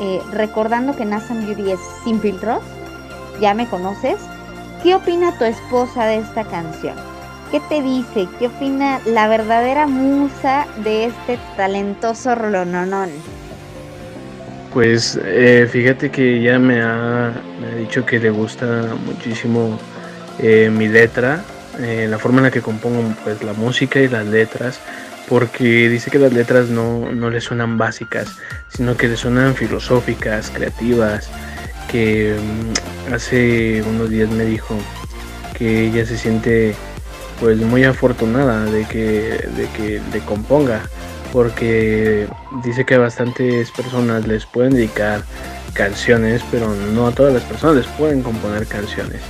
eh, 0.00 0.20
recordando 0.32 0.96
que 0.96 1.04
Nathan 1.04 1.46
Beauty 1.46 1.72
es 1.72 1.80
sin 2.04 2.20
filtros, 2.20 2.62
ya 3.40 3.54
me 3.54 3.66
conoces, 3.68 4.16
¿qué 4.82 4.94
opina 4.94 5.36
tu 5.38 5.44
esposa 5.44 6.06
de 6.06 6.18
esta 6.18 6.44
canción? 6.44 6.94
¿Qué 7.50 7.60
te 7.60 7.82
dice? 7.82 8.28
¿Qué 8.38 8.48
opina 8.48 9.00
la 9.06 9.26
verdadera 9.26 9.86
musa 9.86 10.66
de 10.84 11.06
este 11.06 11.38
talentoso 11.56 12.34
rolononón? 12.34 13.10
Pues 14.72 15.18
eh, 15.24 15.66
fíjate 15.70 16.10
que 16.10 16.36
ella 16.36 16.58
me 16.58 16.82
ha, 16.82 17.32
dicho 17.78 18.04
que 18.04 18.18
le 18.18 18.30
gusta 18.30 18.94
muchísimo 19.06 19.78
eh, 20.38 20.70
mi 20.70 20.88
letra 20.88 21.42
eh, 21.78 22.06
la 22.08 22.18
forma 22.18 22.38
en 22.38 22.44
la 22.44 22.50
que 22.50 22.60
compongo 22.60 23.02
pues 23.24 23.42
la 23.42 23.52
música 23.52 24.00
y 24.00 24.08
las 24.08 24.26
letras 24.26 24.80
porque 25.28 25.88
dice 25.88 26.10
que 26.10 26.18
las 26.18 26.32
letras 26.32 26.68
no, 26.68 27.12
no 27.12 27.30
le 27.30 27.40
suenan 27.40 27.78
básicas 27.78 28.36
sino 28.68 28.96
que 28.96 29.08
le 29.08 29.16
suenan 29.16 29.54
filosóficas 29.54 30.50
creativas 30.50 31.28
que 31.88 32.36
mm, 32.36 33.14
hace 33.14 33.82
unos 33.82 34.10
días 34.10 34.28
me 34.30 34.44
dijo 34.44 34.74
que 35.56 35.86
ella 35.86 36.04
se 36.04 36.18
siente 36.18 36.74
pues 37.40 37.58
muy 37.58 37.84
afortunada 37.84 38.64
de 38.64 38.84
que, 38.86 39.48
de 39.56 39.68
que 39.76 40.00
le 40.12 40.20
componga 40.20 40.82
porque 41.32 42.26
dice 42.64 42.84
que 42.84 42.94
a 42.94 42.98
bastantes 42.98 43.70
personas 43.70 44.26
les 44.26 44.46
pueden 44.46 44.74
dedicar 44.74 45.22
canciones 45.74 46.42
pero 46.50 46.74
no 46.92 47.06
a 47.06 47.12
todas 47.12 47.32
las 47.32 47.42
personas 47.44 47.76
les 47.76 47.86
pueden 47.86 48.22
componer 48.22 48.66
canciones 48.66 49.20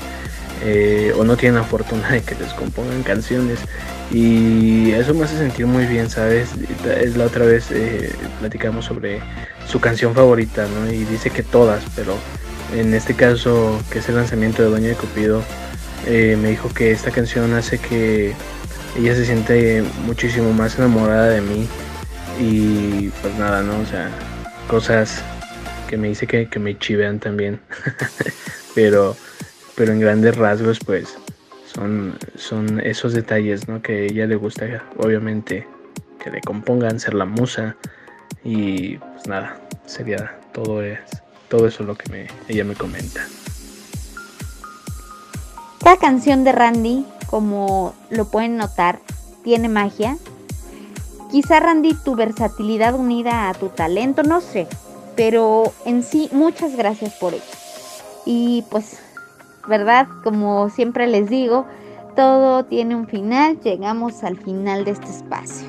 eh, 0.62 1.12
o 1.16 1.24
no 1.24 1.36
tienen 1.36 1.56
la 1.56 1.64
fortuna 1.64 2.10
de 2.10 2.22
que 2.22 2.34
les 2.34 2.52
compongan 2.54 3.02
canciones 3.02 3.60
y 4.10 4.90
eso 4.92 5.14
me 5.14 5.24
hace 5.24 5.36
sentir 5.36 5.66
muy 5.66 5.86
bien, 5.86 6.08
¿sabes? 6.08 6.50
Es 7.00 7.16
la 7.16 7.26
otra 7.26 7.44
vez 7.44 7.70
eh, 7.70 8.12
platicamos 8.40 8.86
sobre 8.86 9.20
su 9.66 9.80
canción 9.80 10.14
favorita, 10.14 10.66
¿no? 10.66 10.90
Y 10.90 11.04
dice 11.04 11.30
que 11.30 11.42
todas, 11.42 11.84
pero 11.94 12.16
en 12.74 12.94
este 12.94 13.14
caso, 13.14 13.80
que 13.90 13.98
es 13.98 14.08
el 14.08 14.16
lanzamiento 14.16 14.62
de 14.62 14.70
Doña 14.70 14.88
de 14.88 14.94
Cupido, 14.94 15.42
eh, 16.06 16.36
me 16.40 16.48
dijo 16.50 16.70
que 16.70 16.90
esta 16.90 17.10
canción 17.10 17.52
hace 17.54 17.78
que 17.78 18.34
ella 18.96 19.14
se 19.14 19.26
siente 19.26 19.84
muchísimo 20.06 20.52
más 20.52 20.78
enamorada 20.78 21.28
de 21.28 21.40
mí 21.42 21.68
y 22.40 23.08
pues 23.20 23.34
nada, 23.34 23.62
¿no? 23.62 23.78
O 23.78 23.86
sea, 23.86 24.10
cosas 24.68 25.22
que 25.86 25.96
me 25.96 26.08
dice 26.08 26.26
que, 26.26 26.48
que 26.48 26.58
me 26.58 26.78
chivean 26.78 27.18
también, 27.18 27.60
pero 28.74 29.16
pero 29.78 29.92
en 29.92 30.00
grandes 30.00 30.36
rasgos 30.36 30.80
pues 30.80 31.16
son, 31.72 32.18
son 32.34 32.80
esos 32.80 33.12
detalles 33.12 33.68
¿no? 33.68 33.80
que 33.80 34.06
ella 34.06 34.26
le 34.26 34.34
gusta 34.34 34.84
obviamente 34.96 35.68
que 36.18 36.30
le 36.32 36.40
compongan, 36.40 36.98
ser 36.98 37.14
la 37.14 37.24
musa 37.24 37.76
y 38.42 38.96
pues 38.96 39.28
nada, 39.28 39.60
sería 39.86 40.36
todo, 40.52 40.82
es, 40.82 40.98
todo 41.48 41.68
eso 41.68 41.84
lo 41.84 41.96
que 41.96 42.10
me, 42.10 42.26
ella 42.48 42.64
me 42.64 42.74
comenta. 42.74 43.24
Cada 45.84 45.96
canción 45.96 46.42
de 46.42 46.50
Randy, 46.50 47.06
como 47.28 47.94
lo 48.10 48.30
pueden 48.30 48.56
notar, 48.56 48.98
tiene 49.44 49.68
magia. 49.68 50.18
Quizá 51.30 51.60
Randy 51.60 51.94
tu 51.94 52.16
versatilidad 52.16 52.94
unida 52.94 53.48
a 53.48 53.54
tu 53.54 53.68
talento, 53.68 54.24
no 54.24 54.40
sé, 54.40 54.66
pero 55.14 55.72
en 55.84 56.02
sí 56.02 56.28
muchas 56.32 56.74
gracias 56.76 57.14
por 57.14 57.34
ello. 57.34 57.44
Y 58.26 58.64
pues 58.70 58.98
¿verdad? 59.68 60.09
Como 60.24 60.70
siempre 60.70 61.07
les 61.07 61.28
digo, 61.28 61.66
todo 62.16 62.64
tiene 62.64 62.96
un 62.96 63.07
final, 63.07 63.61
llegamos 63.61 64.24
al 64.24 64.37
final 64.37 64.85
de 64.85 64.90
este 64.92 65.07
espacio. 65.07 65.68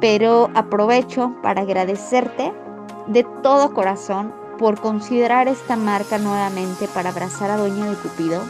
Pero 0.00 0.50
aprovecho 0.54 1.36
para 1.42 1.62
agradecerte 1.62 2.52
de 3.08 3.24
todo 3.42 3.74
corazón 3.74 4.32
por 4.58 4.80
considerar 4.80 5.48
esta 5.48 5.76
marca 5.76 6.18
nuevamente 6.18 6.88
para 6.88 7.10
abrazar 7.10 7.50
a 7.50 7.58
Dueña 7.58 7.86
de 7.86 7.96
Cupido. 7.96 8.40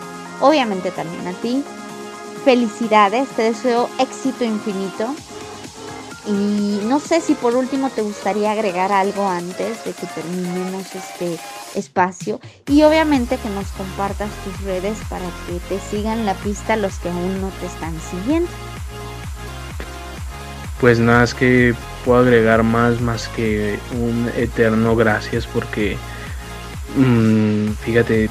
Obviamente 0.41 0.91
también 0.91 1.27
a 1.27 1.33
ti. 1.33 1.65
Felicidades, 2.45 3.29
te 3.31 3.43
deseo 3.43 3.89
éxito 3.99 4.45
infinito. 4.45 5.07
Y 6.27 6.81
no 6.85 6.99
sé 6.99 7.21
si 7.21 7.35
por 7.35 7.55
último 7.55 7.89
te 7.91 8.03
gustaría 8.03 8.51
agregar 8.51 8.91
algo 8.91 9.29
antes 9.29 9.85
de 9.85 9.93
que 9.93 10.07
terminemos 10.09 10.93
este 10.95 11.39
espacio 11.77 12.41
y 12.69 12.83
obviamente 12.83 13.37
que 13.37 13.49
nos 13.51 13.69
compartas 13.69 14.31
tus 14.45 14.61
redes 14.63 14.99
para 15.09 15.27
que 15.47 15.61
te 15.69 15.81
sigan 15.81 16.27
la 16.27 16.35
pista 16.35 16.77
los 16.77 16.99
que 16.99 17.11
aún 17.11 17.41
no 17.41 17.49
te 17.61 17.67
están 17.67 17.95
siguiendo. 18.01 18.51
Pues 20.81 20.99
nada, 20.99 21.25
es 21.25 21.35
que 21.35 21.75
puedo 22.05 22.19
agregar 22.19 22.63
más 22.63 23.01
más 23.01 23.29
que 23.29 23.79
un 23.93 24.31
eterno 24.37 24.97
gracias 24.97 25.47
porque 25.47 25.97
mmm, 26.97 27.69
fíjate 27.85 28.29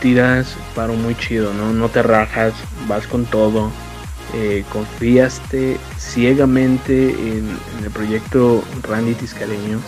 tiras 0.00 0.54
paro 0.74 0.94
muy 0.94 1.14
chido, 1.14 1.52
¿no? 1.54 1.72
No 1.72 1.88
te 1.88 2.02
rajas, 2.02 2.52
vas 2.86 3.06
con 3.06 3.24
todo 3.24 3.70
eh, 4.34 4.64
confiaste 4.72 5.76
ciegamente 5.98 7.10
en, 7.10 7.48
el 7.84 7.90
proyecto 7.90 8.62
Randy 8.82 9.14
Tiscareño 9.14 9.80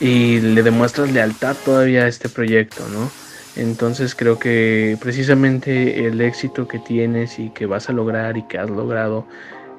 y 0.00 0.40
le 0.40 0.62
demuestras 0.62 1.12
lealtad 1.12 1.56
todavía 1.64 2.04
a 2.04 2.08
este 2.08 2.28
proyecto, 2.28 2.88
¿no? 2.88 3.10
Entonces 3.56 4.14
creo 4.14 4.38
que 4.38 4.96
precisamente 5.00 6.06
el 6.06 6.20
éxito 6.20 6.66
que 6.68 6.78
tienes 6.78 7.38
y 7.38 7.50
que 7.50 7.66
vas 7.66 7.90
a 7.90 7.92
lograr 7.92 8.36
y 8.36 8.44
que 8.44 8.58
has 8.58 8.70
logrado 8.70 9.26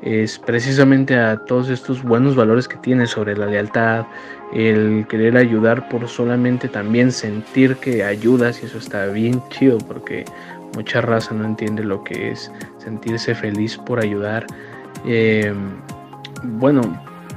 es 0.01 0.39
precisamente 0.39 1.15
a 1.15 1.37
todos 1.45 1.69
estos 1.69 2.03
buenos 2.03 2.35
valores 2.35 2.67
que 2.67 2.77
tienes 2.77 3.11
sobre 3.11 3.37
la 3.37 3.45
lealtad, 3.45 4.05
el 4.53 5.05
querer 5.07 5.37
ayudar 5.37 5.89
por 5.89 6.07
solamente 6.07 6.67
también 6.67 7.11
sentir 7.11 7.77
que 7.77 8.03
ayudas 8.03 8.61
y 8.61 8.65
eso 8.65 8.79
está 8.79 9.05
bien 9.07 9.41
chido 9.49 9.77
porque 9.77 10.25
mucha 10.75 11.01
raza 11.01 11.33
no 11.33 11.45
entiende 11.45 11.83
lo 11.83 12.03
que 12.03 12.31
es 12.31 12.51
sentirse 12.77 13.35
feliz 13.35 13.77
por 13.77 13.99
ayudar. 13.99 14.45
Eh, 15.05 15.53
bueno, 16.43 16.81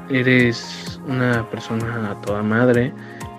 eres 0.09 1.01
una 1.07 1.49
persona 1.51 2.11
a 2.11 2.21
toda 2.21 2.43
madre 2.43 2.93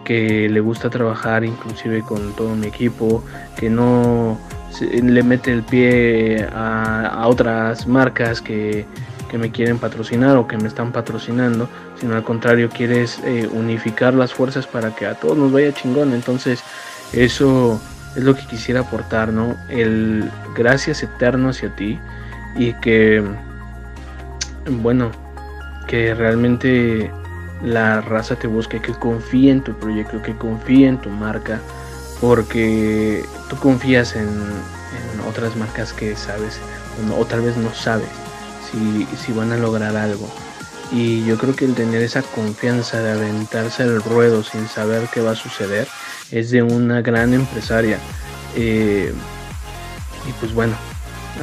que 0.03 0.47
le 0.49 0.59
gusta 0.59 0.89
trabajar 0.89 1.43
inclusive 1.43 2.01
con 2.01 2.33
todo 2.33 2.55
mi 2.55 2.67
equipo, 2.67 3.23
que 3.57 3.69
no 3.69 4.37
le 4.79 5.23
mete 5.23 5.51
el 5.51 5.63
pie 5.63 6.47
a, 6.53 7.25
otras 7.27 7.87
marcas 7.87 8.41
que, 8.41 8.85
me 9.33 9.51
quieren 9.51 9.77
patrocinar 9.79 10.37
o 10.37 10.47
que 10.47 10.55
me 10.55 10.69
están 10.69 10.93
patrocinando, 10.93 11.67
sino 11.99 12.15
al 12.15 12.23
contrario 12.23 12.69
quieres 12.69 13.19
eh, 13.25 13.49
unificar 13.51 14.13
las 14.13 14.33
fuerzas 14.33 14.65
para 14.65 14.95
que 14.95 15.05
a 15.05 15.15
todos 15.15 15.37
nos 15.37 15.51
vaya 15.51 15.73
chingón. 15.73 16.13
Entonces 16.13 16.63
eso 17.11 17.81
es 18.15 18.23
lo 18.23 18.35
que 18.35 18.45
quisiera 18.45 18.81
aportar, 18.81 19.29
¿no? 19.29 19.57
El 19.69 20.31
gracias 20.55 21.03
eterno 21.03 21.49
hacia 21.49 21.69
ti 21.75 21.99
y 22.55 22.73
que, 22.73 23.23
bueno, 24.69 25.11
que 25.87 26.13
realmente 26.13 27.11
la 27.63 28.01
raza 28.01 28.35
te 28.35 28.47
busque, 28.47 28.81
que 28.81 28.93
confíe 28.93 29.51
en 29.51 29.61
tu 29.61 29.77
proyecto, 29.77 30.21
que 30.21 30.35
confíe 30.35 30.87
en 30.87 30.97
tu 30.97 31.09
marca, 31.09 31.59
porque 32.21 33.23
tú 33.49 33.57
confías 33.57 34.15
en, 34.15 34.29
otras 35.27 35.55
marcas 35.55 35.91
que 35.91 36.15
sabes 36.15 36.59
o, 37.17 37.25
tal 37.25 37.41
vez 37.41 37.57
no 37.57 37.73
sabes 37.73 38.07
si, 38.69 39.05
si 39.17 39.33
van 39.33 39.51
a 39.51 39.57
lograr 39.57 39.95
algo. 39.97 40.29
Y 40.91 41.25
yo 41.25 41.37
creo 41.37 41.55
que 41.55 41.65
el 41.65 41.73
tener 41.73 42.01
esa 42.01 42.21
confianza 42.21 42.99
de 43.01 43.11
aventarse 43.11 43.83
al 43.83 44.01
ruedo 44.03 44.43
sin 44.43 44.67
saber 44.67 45.07
qué 45.11 45.21
va 45.21 45.31
a 45.31 45.35
suceder 45.35 45.87
es 46.31 46.51
de 46.51 46.63
una 46.63 47.01
gran 47.01 47.33
empresaria. 47.33 47.99
Eh, 48.55 49.13
y 50.27 50.31
pues 50.39 50.53
bueno, 50.53 50.75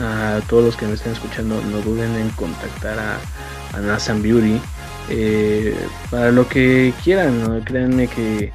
a 0.00 0.40
todos 0.48 0.64
los 0.64 0.76
que 0.76 0.86
me 0.86 0.94
estén 0.94 1.12
escuchando, 1.12 1.60
no 1.62 1.78
duden 1.80 2.14
en 2.16 2.30
contactar 2.30 2.98
a, 2.98 3.18
a 3.76 3.80
Nathan 3.80 4.22
Beauty 4.22 4.60
eh, 5.08 5.76
para 6.10 6.30
lo 6.30 6.48
que 6.48 6.92
quieran. 7.02 7.62
Créanme 7.64 8.08
que, 8.08 8.52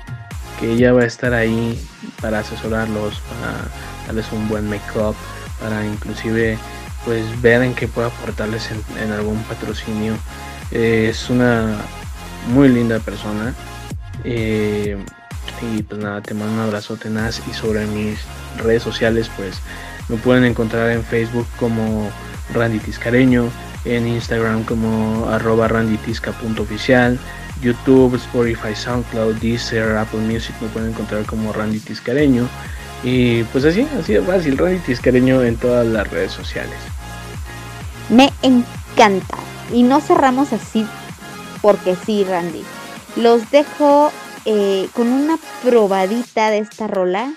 que, 0.60 0.74
ella 0.74 0.94
va 0.94 1.02
a 1.02 1.06
estar 1.06 1.34
ahí 1.34 1.80
para 2.22 2.40
asesorarlos, 2.40 3.22
para 3.22 3.70
darles 4.08 4.32
un 4.32 4.48
buen 4.50 4.70
make-up, 4.70 5.16
para 5.60 5.86
inclusive 5.86 6.58
pues 7.06 7.24
ver 7.42 7.62
en 7.62 7.74
qué 7.74 7.88
puede 7.88 8.08
aportarles 8.08 8.70
en 9.02 9.12
algún 9.12 9.42
patrocinio 9.44 10.18
es 10.72 11.30
una 11.30 11.78
muy 12.48 12.70
linda 12.70 13.00
persona. 13.00 13.54
Eh, 14.24 14.98
y 15.62 15.84
pues 15.84 16.02
nada, 16.02 16.22
te 16.22 16.34
mando 16.34 16.54
un 16.54 16.60
abrazo 16.60 16.96
tenaz 16.96 17.42
y 17.50 17.54
sobre 17.54 17.86
mis 17.88 18.20
redes 18.58 18.84
sociales 18.84 19.30
pues 19.36 19.60
me 20.10 20.18
pueden 20.18 20.46
encontrar 20.46 20.92
en 20.92 21.04
Facebook 21.04 21.48
como 21.60 22.10
Randy 22.54 22.80
Tiscareño, 22.80 23.50
en 23.86 24.08
Instagram 24.08 24.64
como 24.64 25.28
arroba 25.30 25.68
randytisca.oficial, 25.68 27.20
YouTube, 27.62 28.16
Spotify, 28.16 28.76
SoundCloud, 28.76 29.36
Deezer, 29.36 29.98
Apple 29.98 30.22
Music 30.22 30.56
me 30.62 30.68
pueden 30.70 30.92
encontrar 30.92 31.26
como 31.26 31.54
Randy 31.54 31.80
Tiscareño. 31.80 32.48
Y 33.04 33.44
pues 33.46 33.64
así, 33.66 33.88
así 34.00 34.14
de 34.14 34.22
fácil, 34.22 34.58
Randy 34.58 34.80
Tiscareño 34.80 35.44
en 35.44 35.56
todas 35.58 35.86
las 35.86 36.10
redes 36.10 36.32
sociales. 36.32 36.78
Me 38.10 38.32
encanta 38.42 39.38
y 39.74 39.84
no 39.84 40.00
cerramos 40.00 40.54
así 40.54 40.86
porque 41.62 41.96
sí, 42.06 42.24
Randy. 42.24 42.64
Los 43.16 43.50
dejo 43.52 44.12
eh, 44.50 44.88
con 44.94 45.10
una 45.10 45.38
probadita 45.62 46.50
de 46.50 46.60
esta 46.60 46.88
rola 46.88 47.34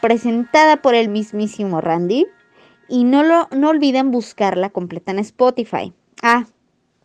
presentada 0.00 0.82
por 0.82 0.96
el 0.96 1.08
mismísimo 1.08 1.80
Randy. 1.80 2.26
Y 2.88 3.04
no, 3.04 3.22
lo, 3.22 3.46
no 3.52 3.68
olviden 3.68 4.10
buscarla 4.10 4.68
completa 4.70 5.12
en 5.12 5.20
Spotify. 5.20 5.92
Ah, 6.20 6.46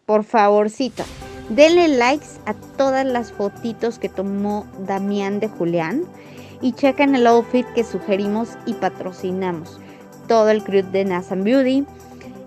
por 0.08 0.24
favorcito, 0.24 1.04
denle 1.50 1.88
likes 1.88 2.26
a 2.48 2.56
todas 2.56 3.06
las 3.06 3.32
fotitos 3.32 4.00
que 4.00 4.10
tomó 4.10 4.66
Damián 4.80 5.40
de 5.40 5.50
Julián 5.50 6.02
y 6.60 6.74
chequen 6.74 7.14
el 7.14 7.28
outfit 7.28 7.68
que 7.76 7.84
sugerimos 7.84 8.50
y 8.66 8.74
patrocinamos. 8.74 9.80
Todo 10.28 10.50
el 10.50 10.64
crew 10.64 10.84
de 10.92 11.06
Nasan 11.06 11.44
Beauty, 11.44 11.86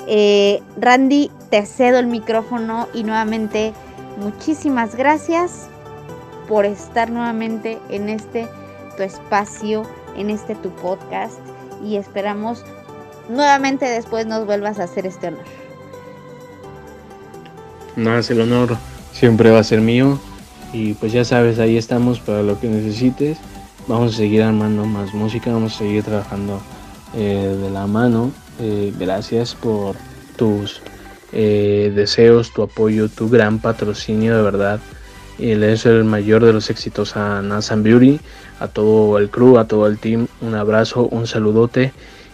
eh, 0.09 0.61
Randy, 0.77 1.31
te 1.51 1.65
cedo 1.67 2.01
el 2.01 2.09
micrófono 2.09 2.89
y 2.93 3.05
nuevamente 3.05 3.73
muchísimas 4.19 4.97
gracias 4.97 5.70
por 6.51 6.67
estar 6.67 7.11
nuevamente 7.11 7.79
en 7.89 8.09
este 8.09 8.49
tu 8.97 9.05
espacio, 9.05 9.85
en 10.17 10.29
este 10.29 10.57
tu 10.57 10.71
podcast 10.71 11.39
y 11.83 11.95
esperamos 11.95 12.65
nuevamente 13.29 13.87
después 13.87 14.27
nos 14.27 14.45
vuelvas 14.45 14.81
a 14.81 14.85
hacer 14.85 15.07
este 15.07 15.29
honor. 15.29 15.45
No, 17.95 18.19
es 18.19 18.31
el 18.31 18.41
honor 18.41 18.77
siempre 19.13 19.51
va 19.51 19.61
a 19.61 19.65
ser 19.65 19.81
mío 19.81 20.19
y 20.73 20.95
pues 20.95 21.13
ya 21.13 21.25
sabes, 21.25 21.61
ahí 21.61 21.77
estamos 21.77 22.19
para 22.19 22.43
lo 22.43 22.59
que 22.59 22.69
necesites. 22.69 23.39
Vamos 23.87 24.15
a 24.15 24.17
seguir 24.17 24.43
armando 24.43 24.85
más 24.87 25.15
música, 25.15 25.53
vamos 25.53 25.77
a 25.77 25.79
seguir 25.79 26.03
trabajando 26.03 26.61
eh, 27.15 27.57
de 27.61 27.71
la 27.71 27.87
mano 27.87 28.33
eh, 28.59 28.93
gracias 28.99 29.55
por 29.55 29.97
tus 30.37 30.83
eh, 31.33 31.93
deseos, 31.95 32.53
tu 32.53 32.63
apoyo, 32.63 33.09
tu 33.09 33.29
gran 33.29 33.61
patrocinio 33.61 34.37
de 34.37 34.43
verdad. 34.43 34.81
Y 35.41 35.55
le 35.55 35.69
deseo 35.69 35.97
el 35.97 36.05
mayor 36.05 36.45
de 36.45 36.53
los 36.53 36.69
éxitos 36.69 37.17
a 37.17 37.41
Nathan 37.41 37.83
Beauty, 37.83 38.21
a 38.59 38.69
todo 38.69 39.17
el 39.19 39.31
crew, 39.31 39.57
a 39.57 39.67
todo 39.67 39.87
el 39.87 39.99
team. 39.99 40.27
Un 40.43 40.55
abrazo, 40.55 41.07
un 41.07 41.27
saludote. 41.27 41.93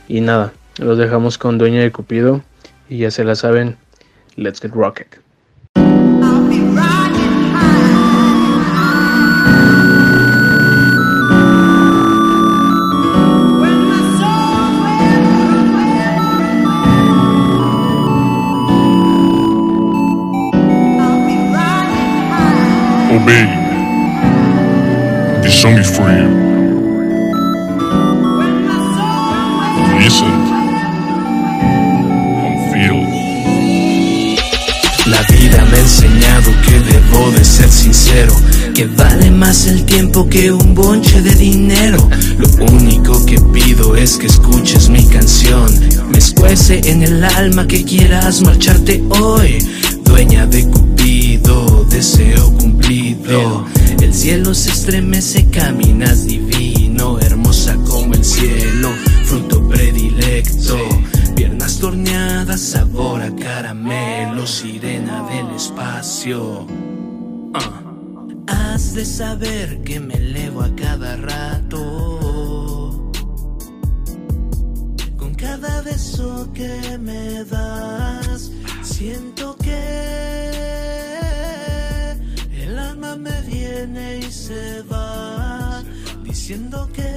Y 0.08 0.20
nada, 0.20 0.52
los 0.78 0.98
dejamos 0.98 1.38
con 1.38 1.56
Dueña 1.56 1.82
de 1.82 1.92
Cupido. 1.92 2.42
Y 2.88 2.98
ya 2.98 3.12
se 3.12 3.22
la 3.22 3.36
saben, 3.36 3.76
let's 4.34 4.60
get 4.60 4.72
rocket. 4.72 5.25
You. 23.26 23.66
Listen 29.98 30.36
feel. 32.70 34.36
La 35.06 35.22
vida 35.22 35.64
me 35.70 35.76
ha 35.76 35.80
enseñado 35.80 36.52
que 36.64 36.80
debo 36.80 37.30
de 37.32 37.44
ser 37.44 37.68
sincero, 37.68 38.34
que 38.74 38.86
vale 38.86 39.30
más 39.30 39.66
el 39.66 39.84
tiempo 39.84 40.28
que 40.28 40.52
un 40.52 40.74
bonche 40.74 41.20
de 41.22 41.34
dinero. 41.34 42.08
Lo 42.38 42.48
único 42.66 43.24
que 43.26 43.40
pido 43.40 43.96
es 43.96 44.18
que 44.18 44.26
escuches 44.26 44.88
mi 44.88 45.04
canción, 45.06 45.66
me 46.10 46.18
escuece 46.18 46.80
en 46.84 47.02
el 47.02 47.24
alma 47.24 47.66
que 47.66 47.84
quieras 47.84 48.42
marcharte 48.42 49.02
hoy, 49.20 49.58
dueña 50.04 50.46
de 50.46 50.68
Cupido, 50.68 51.84
deseo 51.88 52.55
El 53.28 54.14
cielo 54.14 54.54
se 54.54 54.70
estremece, 54.70 55.50
caminas 55.50 56.26
divino, 56.26 57.18
hermosa 57.18 57.74
como 57.88 58.14
el 58.14 58.24
cielo, 58.24 58.90
fruto 59.24 59.66
predilecto. 59.68 60.78
Piernas 61.34 61.80
torneadas, 61.80 62.60
sabor 62.60 63.22
a 63.22 63.34
caramelo, 63.34 64.46
sirena 64.46 65.26
del 65.28 65.56
espacio. 65.56 66.68
Ah. 67.54 67.82
Has 68.46 68.94
de 68.94 69.04
saber 69.04 69.82
que 69.82 69.98
me 69.98 70.14
elevo 70.14 70.62
a 70.62 70.72
cada 70.76 71.16
rato. 71.16 73.10
Con 75.16 75.34
cada 75.34 75.82
beso 75.82 76.48
que 76.54 76.96
me 76.98 77.42
das, 77.44 78.52
siento 78.82 79.45
se 84.46 84.82
va, 84.82 85.82
diciendo 86.22 86.88
que 86.92 87.10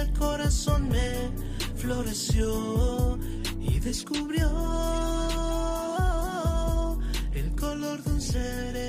el 0.00 0.12
corazón 0.12 0.88
me 0.88 1.32
floreció 1.74 3.18
y 3.60 3.80
descubrió 3.80 4.48
el 7.34 7.56
color 7.56 8.00
de 8.04 8.10
un 8.12 8.20
cerezo 8.20 8.85